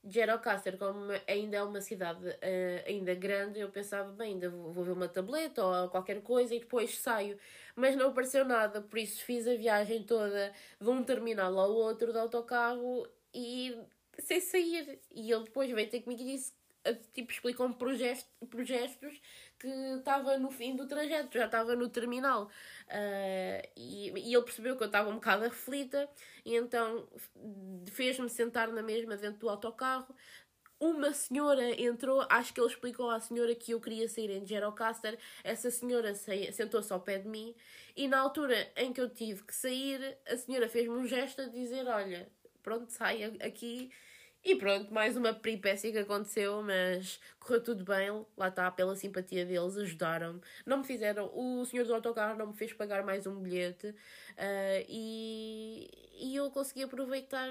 [0.04, 4.84] Gerocaster, como ainda é uma cidade uh, ainda grande, eu pensava, bem, ainda vou, vou
[4.84, 7.38] ver uma tableta ou qualquer coisa e depois saio.
[7.76, 12.12] Mas não apareceu nada, por isso fiz a viagem toda de um terminal ao outro
[12.12, 13.78] do autocarro e
[14.18, 15.00] sem sair.
[15.12, 16.54] E ele depois veio ter comigo e disse
[17.14, 17.90] tipo, explicou-me por,
[18.50, 19.22] por gestos
[19.60, 22.46] que estava no fim do trajeto, já estava no terminal.
[22.88, 26.10] Uh, e, e ele percebeu que eu estava um bocado aflita,
[26.44, 27.08] e então
[27.92, 30.16] fez-me sentar na mesma dentro do autocarro.
[30.80, 35.16] Uma senhora entrou, acho que ele explicou à senhora que eu queria sair em Gerocaster.
[35.44, 37.56] Essa senhora sentou-se ao pé de mim,
[37.96, 41.46] e na altura em que eu tive que sair, a senhora fez-me um gesto a
[41.46, 42.28] dizer: Olha,
[42.64, 43.92] pronto, sai aqui
[44.44, 48.26] e pronto, mais uma peripécia que aconteceu, mas correu tudo bem.
[48.36, 50.42] Lá está, pela simpatia deles, ajudaram-me.
[50.66, 53.96] Não me fizeram, o senhor do autocarro não me fez pagar mais um bilhete uh,
[54.90, 57.50] e, e eu consegui aproveitar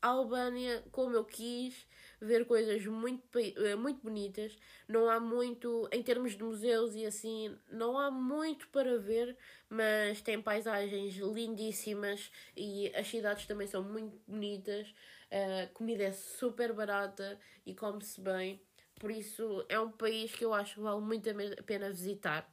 [0.00, 1.86] a Albânia como eu quis,
[2.20, 4.56] ver coisas muito, eh, muito bonitas.
[4.86, 9.36] Não há muito, em termos de museus e assim, não há muito para ver,
[9.68, 14.92] mas tem paisagens lindíssimas e as cidades também são muito bonitas.
[15.30, 18.60] A comida é super barata e come-se bem.
[18.98, 22.50] Por isso é um país que eu acho que vale muito a pena visitar.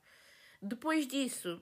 [0.61, 1.61] Depois disso,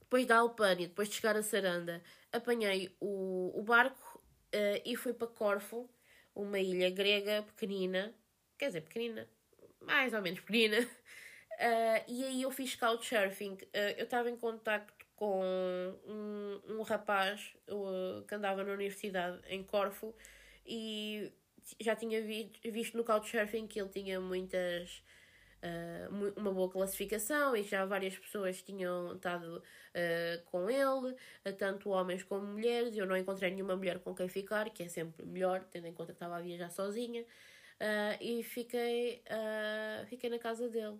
[0.00, 5.14] depois da Albânia, depois de chegar a Saranda, apanhei o, o barco uh, e fui
[5.14, 5.88] para Corfu,
[6.34, 8.14] uma ilha grega pequenina,
[8.58, 9.28] quer dizer, pequenina,
[9.80, 10.80] mais ou menos pequenina.
[10.80, 13.54] Uh, e aí eu fiz couchsurfing.
[13.54, 15.42] Uh, eu estava em contacto com
[16.06, 20.14] um, um rapaz uh, que andava na universidade em Corfu
[20.66, 21.32] e
[21.80, 25.02] já tinha vi, visto no Couchsurfing que ele tinha muitas.
[25.62, 31.90] Uh, uma boa classificação e já várias pessoas tinham estado uh, com ele, uh, tanto
[31.90, 32.96] homens como mulheres.
[32.96, 36.12] Eu não encontrei nenhuma mulher com quem ficar, que é sempre melhor, tendo em conta
[36.12, 37.26] que estava a viajar sozinha,
[38.22, 39.22] e fiquei,
[40.06, 40.98] fiquei na casa dele.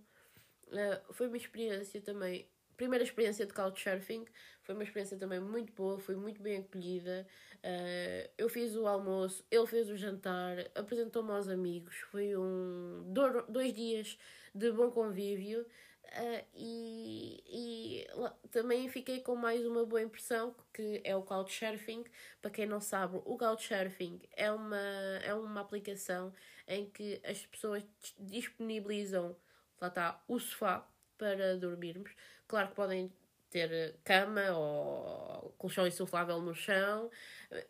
[1.13, 2.47] foi uma experiência também
[2.81, 4.25] primeira experiência de couchsurfing
[4.63, 7.27] foi uma experiência também muito boa, foi muito bem acolhida.
[7.57, 11.95] Uh, eu fiz o almoço, ele fez o jantar, apresentou-me aos amigos.
[12.11, 13.13] Foi um
[13.49, 14.19] dois dias
[14.55, 15.61] de bom convívio.
[15.61, 22.05] Uh, e, e lá, também fiquei com mais uma boa impressão que é o Couchsurfing.
[22.41, 24.79] Para quem não sabe, o Couchsurfing é uma,
[25.23, 26.33] é uma aplicação
[26.67, 27.85] em que as pessoas
[28.19, 29.37] disponibilizam
[29.81, 30.87] lá está, o sofá
[31.21, 32.11] para dormirmos.
[32.49, 33.13] Claro que podem
[33.51, 37.11] ter cama ou colchão insuflável no chão.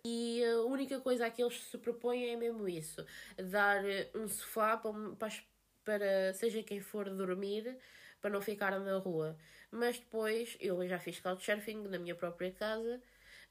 [0.05, 3.05] E a única coisa a que eles se propõem é mesmo isso.
[3.37, 3.83] Dar
[4.15, 5.33] um sofá para,
[5.85, 7.77] para seja quem for dormir
[8.21, 9.37] para não ficar na rua.
[9.71, 13.01] Mas depois eu já fiz couchsurfing na minha própria casa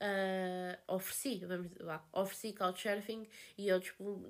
[0.02, 3.28] uh, ofereci, vamos lá, ofereci couchsurfing
[3.58, 3.80] e eu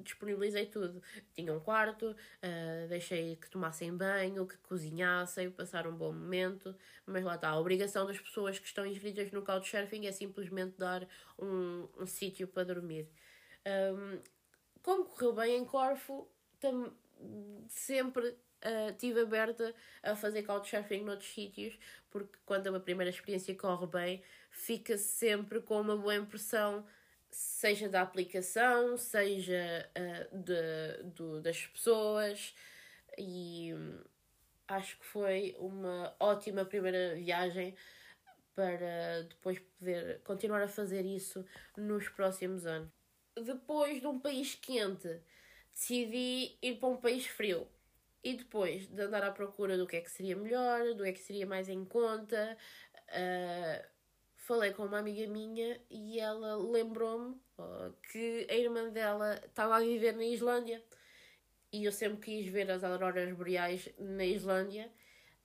[0.03, 1.01] disponibilizei tudo.
[1.33, 7.23] Tinha um quarto, uh, deixei que tomassem banho, que cozinhassem, passar um bom momento, mas
[7.23, 11.07] lá está, a obrigação das pessoas que estão inscritas no couchsurfing é simplesmente dar
[11.37, 13.07] um, um sítio para dormir.
[13.65, 14.19] Um,
[14.81, 16.27] como correu bem em Corfu,
[16.59, 16.93] tam,
[17.67, 21.77] sempre uh, tive aberta a fazer couchsurfing noutros sítios,
[22.09, 26.85] porque quando a primeira experiência corre bem, fica sempre com uma boa impressão
[27.31, 32.55] seja da aplicação, seja uh, de, do, das pessoas,
[33.17, 34.03] e hum,
[34.67, 37.75] acho que foi uma ótima primeira viagem
[38.55, 41.45] para depois poder continuar a fazer isso
[41.77, 42.89] nos próximos anos.
[43.35, 45.21] Depois de um país quente,
[45.71, 47.67] decidi ir para um país frio.
[48.21, 51.13] E depois de andar à procura do que é que seria melhor, do que é
[51.13, 52.57] que seria mais em conta,
[53.07, 53.98] uh,
[54.49, 57.39] falei com uma amiga minha e ela lembrou-me
[58.11, 60.83] que a irmã dela estava a viver na Islândia.
[61.71, 64.91] E eu sempre quis ver as auroras boreais na Islândia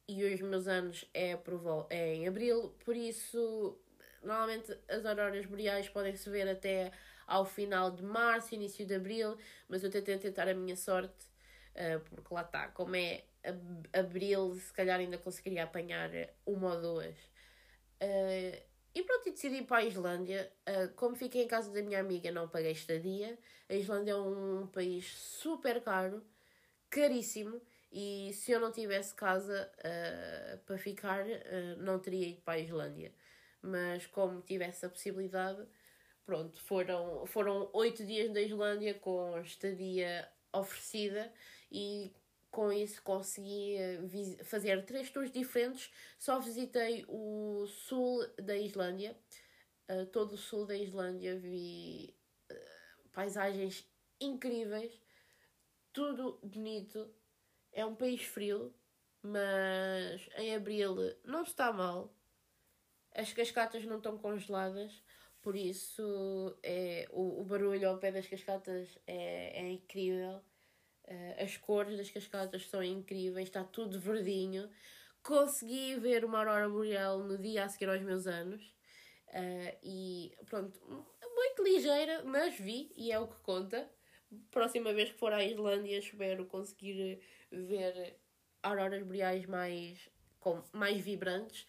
[0.09, 3.79] e os meus anos é, por, é em abril, por isso
[4.23, 6.91] normalmente as auroras boreais podem se ver até
[7.27, 9.37] ao final de março, início de abril,
[9.69, 11.27] mas eu tentei tentar a minha sorte,
[11.75, 13.25] uh, porque lá está, como é
[13.93, 16.11] abril, se calhar ainda conseguiria apanhar
[16.47, 17.17] uma ou duas.
[18.95, 20.53] E pronto, e decidi ir para a Islândia.
[20.69, 23.37] Uh, como fiquei em casa da minha amiga, não paguei estadia.
[23.69, 26.23] A Islândia é um país super caro,
[26.89, 27.61] caríssimo.
[27.91, 32.59] E se eu não tivesse casa uh, para ficar, uh, não teria ido para a
[32.59, 33.13] Islândia.
[33.61, 35.67] Mas como tivesse a possibilidade,
[36.25, 41.33] pronto, foram, foram oito dias na Islândia com estadia oferecida
[41.71, 42.13] e
[42.55, 43.77] com isso consegui
[44.45, 45.93] fazer três tours diferentes.
[46.19, 49.19] Só visitei o sul da Islândia,
[49.91, 52.17] uh, todo o sul da Islândia, vi
[53.13, 53.85] paisagens
[54.21, 55.01] incríveis,
[55.93, 57.13] tudo bonito
[57.73, 58.75] é um país frio,
[59.23, 62.15] mas em abril não está mal.
[63.15, 65.03] As cascatas não estão congeladas,
[65.41, 70.43] por isso é, o, o barulho ao pé das cascatas é, é incrível.
[71.07, 74.71] Uh, as cores das cascatas são incríveis, está tudo verdinho.
[75.23, 78.63] Consegui ver uma aurora boreal no dia a seguir aos meus anos.
[79.29, 80.79] Uh, e pronto,
[81.35, 83.91] muito ligeira, mas vi e é o que conta.
[84.51, 88.19] Próxima vez que for à Islândia, espero conseguir ver
[88.63, 90.09] auroras boreais mais,
[90.41, 91.67] com, mais vibrantes.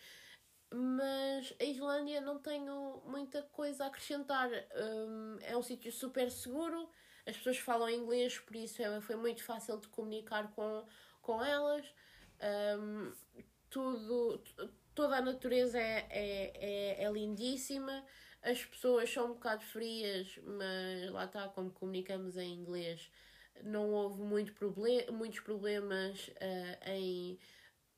[0.74, 4.50] Mas a Islândia não tenho muita coisa a acrescentar.
[4.76, 6.90] Um, é um sítio super seguro,
[7.26, 10.86] as pessoas falam inglês, por isso é, foi muito fácil de comunicar com,
[11.22, 11.86] com elas.
[12.80, 13.12] Um,
[13.70, 14.42] tudo,
[14.94, 18.06] toda a natureza é, é, é, é lindíssima.
[18.42, 23.10] As pessoas são um bocado frias, mas lá está, como comunicamos em inglês,
[23.64, 27.40] não houve muito problem muitos problemas uh, em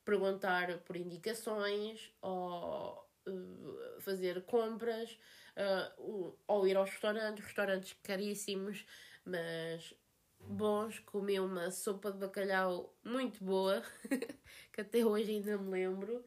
[0.06, 5.20] perguntar por indicações ou uh, fazer compras
[5.58, 8.86] uh, ou ir aos restaurantes, restaurantes caríssimos,
[9.28, 9.94] mas
[10.40, 11.00] bons.
[11.00, 13.84] Comi uma sopa de bacalhau muito boa,
[14.74, 16.24] que até hoje ainda me lembro.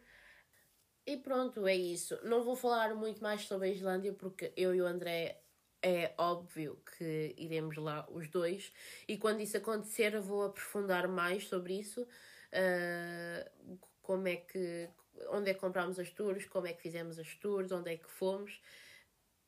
[1.07, 2.19] E pronto, é isso.
[2.25, 5.43] Não vou falar muito mais sobre a Islândia porque eu e o André
[5.83, 8.73] é óbvio que iremos lá os dois
[9.09, 14.91] e quando isso acontecer eu vou aprofundar mais sobre isso uh, como é que
[15.31, 18.11] onde é que comprámos as tours como é que fizemos as tours onde é que
[18.11, 18.61] fomos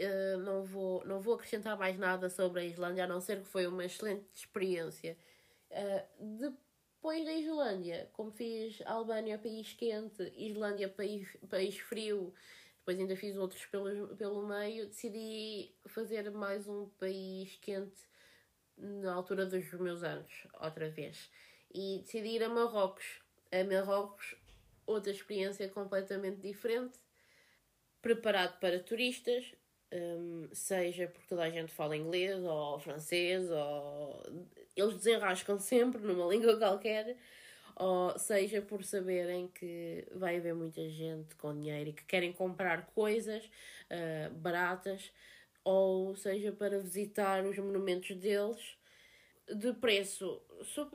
[0.01, 3.49] uh, não vou não vou acrescentar mais nada sobre a Islândia a não ser que
[3.49, 5.17] foi uma excelente experiência
[5.71, 12.33] uh, depois da Islândia como fiz Albânia país quente Islândia país país frio
[12.83, 14.87] depois ainda fiz outros pelo, pelo meio.
[14.87, 18.03] Decidi fazer mais um país quente
[18.77, 21.31] na altura dos meus anos, outra vez.
[21.73, 23.23] E decidi ir a Marrocos.
[23.53, 24.35] A Marrocos,
[24.85, 26.99] outra experiência completamente diferente,
[28.01, 29.55] preparado para turistas,
[29.93, 34.23] um, seja porque toda a gente fala inglês ou francês, ou
[34.77, 37.17] eles desenrascam sempre numa língua qualquer
[37.77, 42.87] ou seja por saberem que vai haver muita gente com dinheiro e que querem comprar
[42.87, 45.11] coisas uh, baratas,
[45.65, 48.77] ou seja para visitar os monumentos deles
[49.49, 50.41] de preço,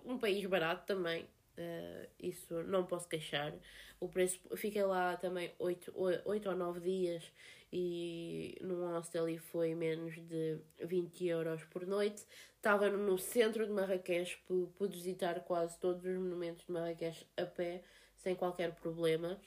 [0.05, 3.53] um país barato também, uh, isso não posso queixar.
[3.99, 5.91] O preço, fiquei lá também 8,
[6.25, 7.31] 8 ou 9 dias
[7.71, 12.25] e num hostel e foi menos de 20 euros por noite.
[12.55, 14.37] Estava no centro de Marrakech,
[14.77, 17.83] pude visitar quase todos os monumentos de Marrakech a pé,
[18.15, 19.39] sem qualquer problema.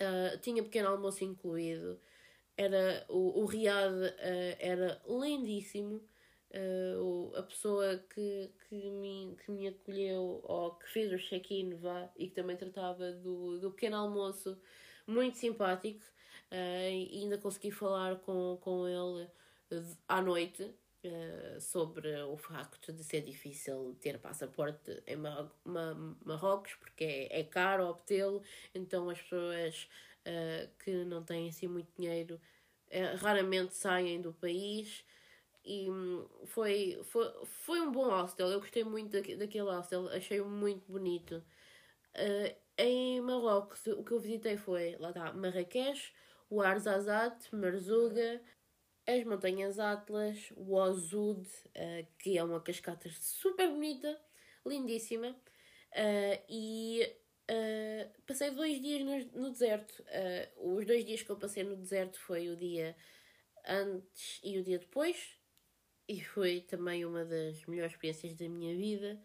[0.00, 2.00] Uh, tinha pequeno almoço incluído.
[2.56, 6.02] Era, o, o Riad uh, era lindíssimo.
[6.52, 12.10] Uh, a pessoa que, que, me, que me acolheu ou que fez o check-in vá
[12.16, 14.60] e que também tratava do, do pequeno almoço,
[15.06, 16.04] muito simpático.
[16.50, 19.28] Uh, e ainda consegui falar com, com ele
[20.08, 25.94] à noite uh, sobre o facto de ser difícil ter passaporte em Mar Mar
[26.24, 28.42] Marrocos porque é, é caro obtê-lo,
[28.74, 29.88] então as pessoas
[30.80, 32.38] que não têm assim muito dinheiro
[33.18, 35.02] raramente saem do país
[35.64, 38.48] e hum, foi, foi, foi um bom hostel.
[38.48, 41.42] Eu gostei muito daquele hostel, achei-o muito bonito.
[42.16, 46.12] Uh, em Marrocos, o que eu visitei foi, lá está, Marrakech,
[46.50, 48.42] o Arzazat, Marzuga,
[49.06, 54.20] as Montanhas Atlas, o Ozud, uh, que é uma cascata super bonita,
[54.66, 57.08] lindíssima, uh, e
[57.50, 60.04] uh, passei dois dias no, no deserto.
[60.58, 62.96] os dois dias que eu passei no deserto foi o dia
[63.64, 65.38] antes e o dia depois,
[66.08, 69.22] e foi também uma das melhores experiências da minha vida.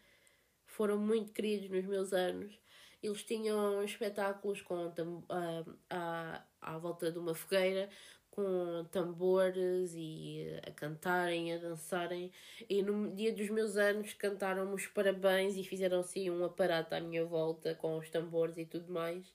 [0.68, 2.60] Foram muito queridos nos meus anos.
[3.06, 7.90] Eles tinham espetáculos com, uh, à, à volta de uma fogueira,
[8.32, 12.32] com tambores e a cantarem, a dançarem.
[12.70, 17.00] E no dia dos meus anos cantaram-me os parabéns e fizeram assim um aparato à
[17.00, 19.34] minha volta com os tambores e tudo mais.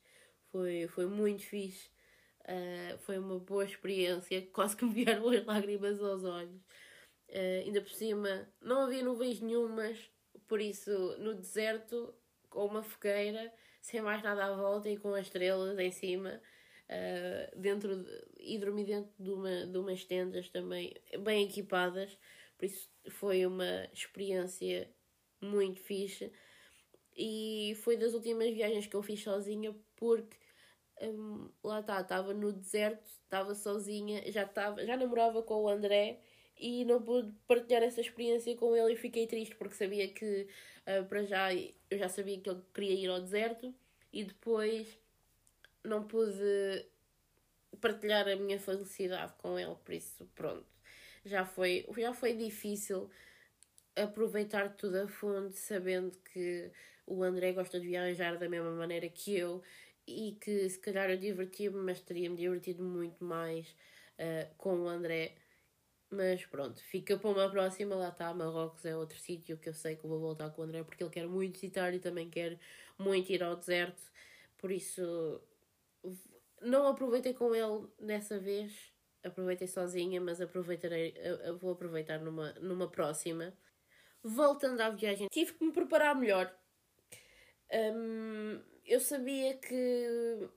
[0.53, 1.89] Foi, foi muito fixe.
[2.43, 6.61] Uh, foi uma boa experiência, quase que me vieram as lágrimas aos olhos.
[7.29, 9.97] Uh, ainda por cima, não havia nuvens nenhumas,
[10.49, 12.13] por isso, no deserto,
[12.51, 16.41] com uma fogueira, sem mais nada à volta e com as estrelas em cima,
[16.89, 22.19] uh, dentro de, e dormi dentro de, uma, de umas tendas também bem equipadas,
[22.59, 24.91] por isso foi uma experiência
[25.41, 26.31] muito fixe.
[27.17, 30.37] E foi das últimas viagens que eu fiz sozinha, porque
[31.03, 36.21] um, lá está, estava no deserto, estava sozinha, já, tava, já namorava com o André
[36.59, 40.47] e não pude partilhar essa experiência com ele e fiquei triste porque sabia que
[40.99, 43.75] uh, para já eu já sabia que ele queria ir ao deserto
[44.13, 44.99] e depois
[45.85, 46.87] não pude
[47.81, 50.67] partilhar a minha felicidade com ele, por isso pronto.
[51.25, 53.11] Já foi, já foi difícil
[53.97, 56.71] aproveitar tudo a fundo, sabendo que
[57.07, 59.63] o André gosta de viajar da mesma maneira que eu
[60.07, 63.69] e que se calhar eu divertia-me, mas teria-me divertido muito mais
[64.19, 65.35] uh, com o André
[66.11, 67.95] mas pronto, fica para uma próxima.
[67.95, 70.83] Lá está, Marrocos é outro sítio que eu sei que vou voltar com o André
[70.83, 72.59] porque ele quer muito visitar e também quer
[72.99, 74.03] muito ir ao deserto.
[74.59, 75.41] Por isso,
[76.61, 78.93] não aproveitei com ele dessa vez.
[79.23, 81.15] Aproveitei sozinha, mas aproveitarei,
[81.61, 83.53] vou aproveitar numa, numa próxima.
[84.23, 86.55] Voltando à viagem, tive que me preparar melhor.
[87.73, 90.49] Um, eu sabia que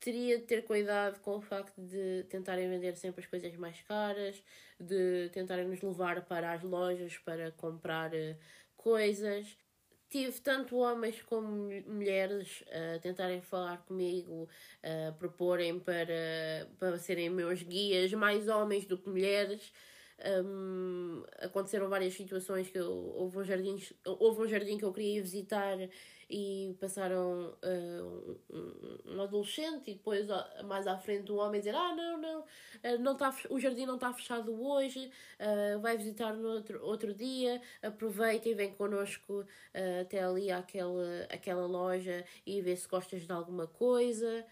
[0.00, 4.42] teria de ter cuidado com o facto de tentarem vender sempre as coisas mais caras,
[4.78, 8.36] de tentarem nos levar para as lojas para comprar uh,
[8.76, 9.56] coisas.
[10.10, 14.48] Tive tanto homens como mulheres a tentarem falar comigo,
[14.82, 19.70] a proporem para, para serem meus guias, mais homens do que mulheres.
[20.44, 25.20] Um, aconteceram várias situações que eu, houve, um jardim, houve um jardim que eu queria
[25.20, 25.76] visitar
[26.30, 30.26] e passaram uh, um, um, adolescente e depois
[30.66, 32.44] mais à frente um homem dizer ah não não
[33.00, 35.10] não tá, o jardim não está fechado hoje
[35.40, 41.24] uh, vai visitar no outro, outro dia aproveita e vem connosco uh, até ali àquela,
[41.30, 44.44] àquela loja e vê se gostas de alguma coisa.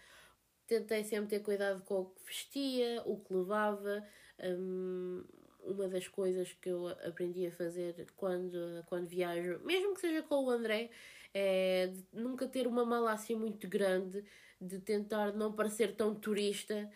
[0.65, 4.03] Tentei sempre ter cuidado com o que vestia o que levava
[4.43, 5.23] um,
[5.61, 10.43] uma das coisas que eu aprendi a fazer quando, quando viajo, mesmo que seja com
[10.43, 10.89] o André,
[11.37, 14.23] é de nunca ter uma mala assim muito grande,
[14.59, 16.89] de tentar não parecer tão turista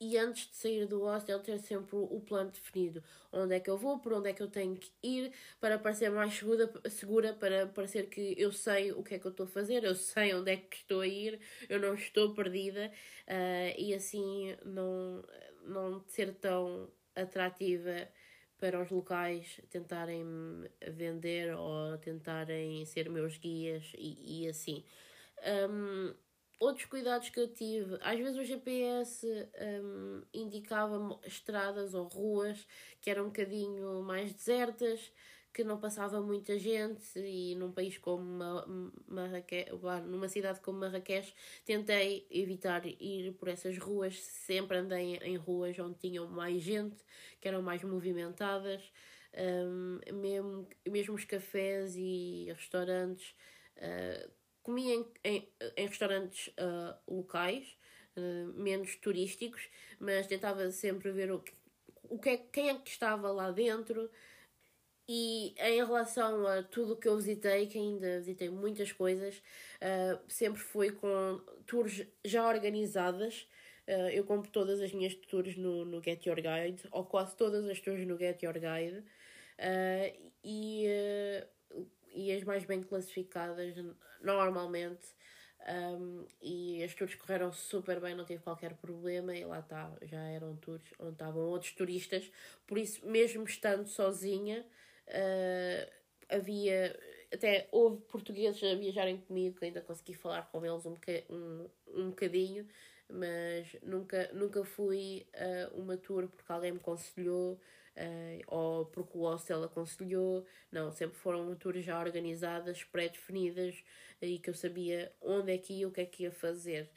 [0.00, 3.02] e antes de sair do hostel ter sempre o plano definido.
[3.32, 6.10] Onde é que eu vou, por onde é que eu tenho que ir, para parecer
[6.10, 9.48] mais segura, segura para parecer que eu sei o que é que eu estou a
[9.48, 12.92] fazer, eu sei onde é que estou a ir, eu não estou perdida
[13.28, 15.24] uh, e assim não,
[15.64, 18.08] não ser tão atrativa
[18.58, 20.24] para os locais tentarem
[20.88, 24.84] vender ou tentarem ser meus guias e, e assim.
[25.70, 26.14] Um,
[26.58, 29.26] outros cuidados que eu tive, às vezes o GPS
[29.82, 32.66] um, indicava estradas ou ruas
[33.00, 35.12] que eram um bocadinho mais desertas,
[35.58, 38.22] que não passava muita gente e num país como
[39.08, 39.72] Marrakech,
[40.06, 41.34] numa cidade como Marrakech,
[41.64, 47.04] tentei evitar ir por essas ruas, sempre andei em ruas onde tinham mais gente,
[47.40, 48.80] que eram mais movimentadas,
[49.36, 53.34] um, mesmo, mesmo os cafés e restaurantes,
[53.78, 54.30] uh,
[54.62, 57.76] comia em, em, em restaurantes uh, locais,
[58.16, 61.42] uh, menos turísticos, mas tentava sempre ver o,
[62.04, 64.08] o que é, quem é que estava lá dentro,
[65.08, 69.42] e em relação a tudo o que eu visitei, que ainda visitei muitas coisas,
[69.82, 73.48] uh, sempre foi com tours já organizadas.
[73.86, 77.66] Uh, eu compro todas as minhas tours no, no Get Your Guide, ou quase todas
[77.68, 78.98] as tours no Get Your Guide.
[79.58, 80.86] Uh, e,
[82.14, 83.74] e as mais bem classificadas,
[84.22, 85.16] normalmente,
[85.68, 89.34] Um, e as tours correram super bem, não tive qualquer problema.
[89.36, 92.30] E lá está, já eram tours onde estavam outros turistas.
[92.66, 94.64] Por isso, mesmo estando sozinha,
[95.08, 95.92] uh,
[96.28, 96.98] havia.
[97.32, 102.08] Até houve portugueses a viajarem comigo, ainda consegui falar com eles um, boca, um, um
[102.08, 102.66] bocadinho,
[103.06, 107.60] mas nunca, nunca fui a uma tour porque alguém me aconselhou
[107.98, 110.46] uh, ou porque o hostel aconselhou.
[110.72, 113.82] Não, sempre foram tours já organizadas, pré-definidas
[114.22, 116.90] e que eu sabia onde é que ia, o que é que ia fazer.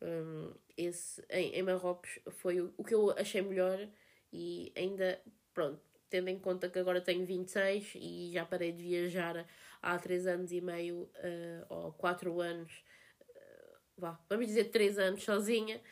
[0.00, 3.88] Um, esse, em, em Marrocos foi o, o que eu achei melhor
[4.32, 5.20] e ainda,
[5.52, 5.80] pronto,
[6.14, 9.44] tendo em conta que agora tenho 26 e já parei de viajar
[9.82, 12.84] há 3 anos e meio uh, ou 4 anos,
[13.20, 15.82] uh, vá, vamos dizer 3 anos sozinha,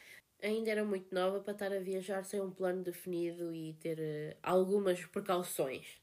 [0.41, 4.39] ainda era muito nova para estar a viajar sem um plano definido e ter uh,
[4.45, 6.01] algumas precauções.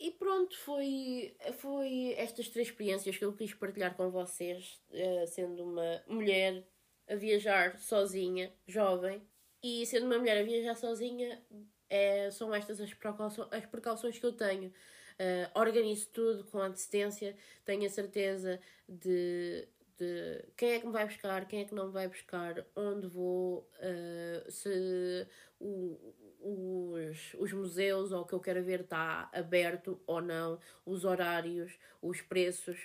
[0.00, 4.80] E pronto, foi, foi estas três experiências que eu quis partilhar com vocês,
[5.28, 6.66] sendo uma mulher
[7.06, 9.22] a viajar sozinha, jovem,
[9.62, 11.42] e sendo uma mulher a viajar sozinha,
[11.88, 14.72] é, são estas as precauções, as precauções que eu tenho.
[15.18, 17.34] Uh, organizo tudo com antecedência,
[17.64, 19.66] tenho a certeza de
[19.98, 23.06] de quem é que me vai buscar, quem é que não me vai buscar, onde
[23.06, 25.26] vou, uh, se
[25.58, 31.04] o, os, os museus ou o que eu quero ver está aberto ou não, os
[31.04, 32.78] horários, os preços,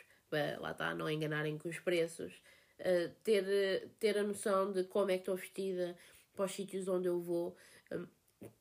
[0.60, 2.42] lá está, não enganarem com os preços,
[2.80, 5.98] uh, ter, ter a noção de como é que estou vestida
[6.34, 7.56] para os sítios onde eu vou.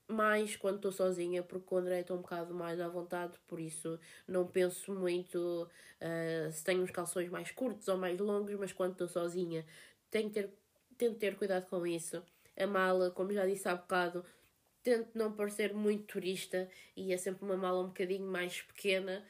[0.09, 3.61] Mais quando estou sozinha, porque com o André estou um bocado mais à vontade, por
[3.61, 5.69] isso não penso muito
[6.01, 9.65] uh, se tenho os calções mais curtos ou mais longos, mas quando estou sozinha
[10.11, 10.51] tenho que ter,
[10.99, 12.23] tento ter cuidado com isso.
[12.57, 14.25] A mala, como já disse há bocado,
[14.83, 19.25] tento não parecer muito turista e é sempre uma mala um bocadinho mais pequena,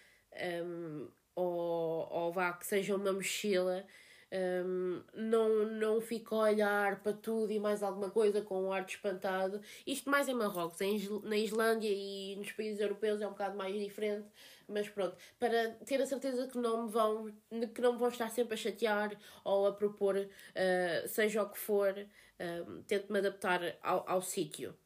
[0.64, 3.84] um, ou, ou vá que seja uma mochila
[4.32, 8.84] um, não, não fico a olhar para tudo e mais alguma coisa com um ar
[8.84, 9.60] de espantado.
[9.86, 13.74] Isto mais em Marrocos, em, na Islândia e nos países europeus é um bocado mais
[13.74, 14.28] diferente,
[14.68, 17.32] mas pronto, para ter a certeza que não me vão,
[17.74, 21.58] que não me vão estar sempre a chatear ou a propor, uh, seja o que
[21.58, 24.76] for, uh, tento-me adaptar ao, ao sítio.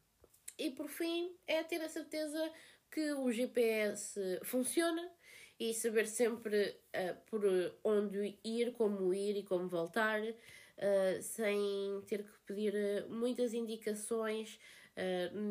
[0.57, 2.51] E por fim, é ter a certeza
[2.89, 5.11] que o GPS funciona
[5.59, 7.41] e saber sempre uh, por
[7.83, 14.59] onde ir, como ir e como voltar, uh, sem ter que pedir uh, muitas indicações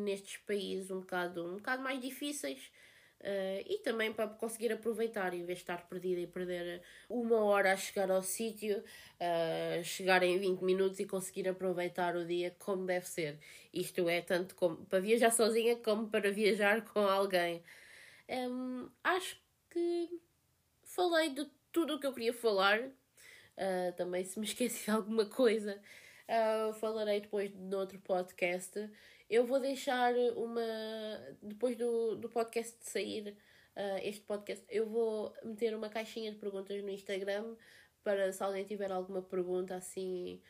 [0.03, 2.71] nestes países um bocado, um bocado mais difíceis.
[3.67, 7.77] e também para conseguir aproveitar, em vez de estar perdida e perder uma hora a
[7.77, 8.83] chegar ao sítio,
[9.83, 13.37] chegar em 20 minutos e conseguir aproveitar o dia como deve ser.
[13.71, 17.63] Isto é, tanto como para viajar sozinha como para viajar com alguém.
[18.27, 19.44] Um, acho
[19.75, 20.21] que
[20.83, 22.79] falei de tudo o que eu queria falar.
[22.81, 25.81] Uh, também, se me esqueci de alguma coisa,
[26.29, 28.89] uh, falarei depois no outro podcast.
[29.29, 30.61] Eu vou deixar uma.
[31.41, 33.37] Depois do, do podcast de sair,
[33.75, 37.55] uh, este podcast, eu vou meter uma caixinha de perguntas no Instagram
[38.01, 40.41] para se alguém tiver alguma pergunta assim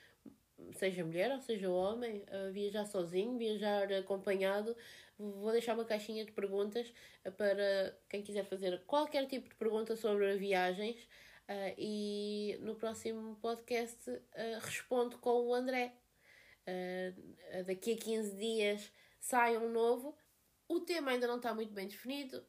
[0.73, 4.75] seja mulher ou seja homem, viajar sozinho, viajar acompanhado,
[5.17, 6.93] vou deixar uma caixinha de perguntas
[7.37, 11.07] para quem quiser fazer qualquer tipo de pergunta sobre viagens.
[11.47, 14.19] Uh, e no próximo podcast uh,
[14.61, 15.93] respondo com o André.
[16.67, 20.17] Uh, daqui a 15 dias sai um novo.
[20.67, 22.43] O tema ainda não está muito bem definido.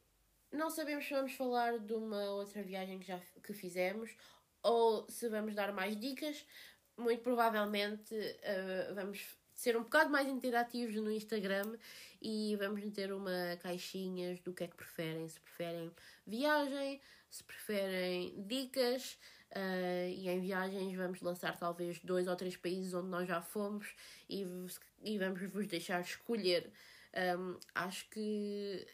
[0.50, 4.16] Não sabemos se vamos falar de uma outra viagem que já que fizemos
[4.62, 6.46] ou se vamos dar mais dicas,
[6.96, 11.76] muito provavelmente uh, vamos ser um bocado mais interativos no Instagram
[12.20, 15.90] e vamos meter uma caixinhas do que é que preferem, se preferem
[16.26, 19.18] viagem, se preferem dicas.
[19.54, 23.94] Uh, e em viagens vamos lançar talvez dois ou três países onde nós já fomos
[24.28, 24.44] e,
[25.02, 26.70] e vamos vos deixar escolher.
[27.38, 28.86] Um, acho que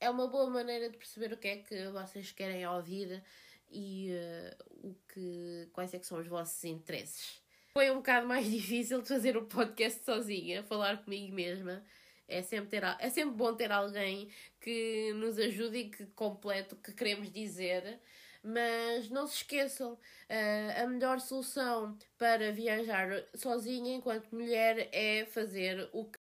[0.00, 3.22] é uma boa maneira de perceber o que é que vocês querem ouvir
[3.68, 7.42] e uh, o que, quais é que são os vossos interesses.
[7.75, 11.83] Foi um bocado mais difícil de fazer o um podcast sozinha, falar comigo mesma.
[12.27, 16.77] É sempre, ter, é sempre bom ter alguém que nos ajude e que complete o
[16.77, 17.99] que queremos dizer.
[18.43, 19.97] Mas não se esqueçam,
[20.27, 26.19] eh, a melhor solução para viajar sozinha enquanto mulher é fazer o que.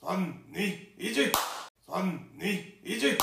[0.00, 1.32] 선니 이제
[1.86, 3.18] 선니 이제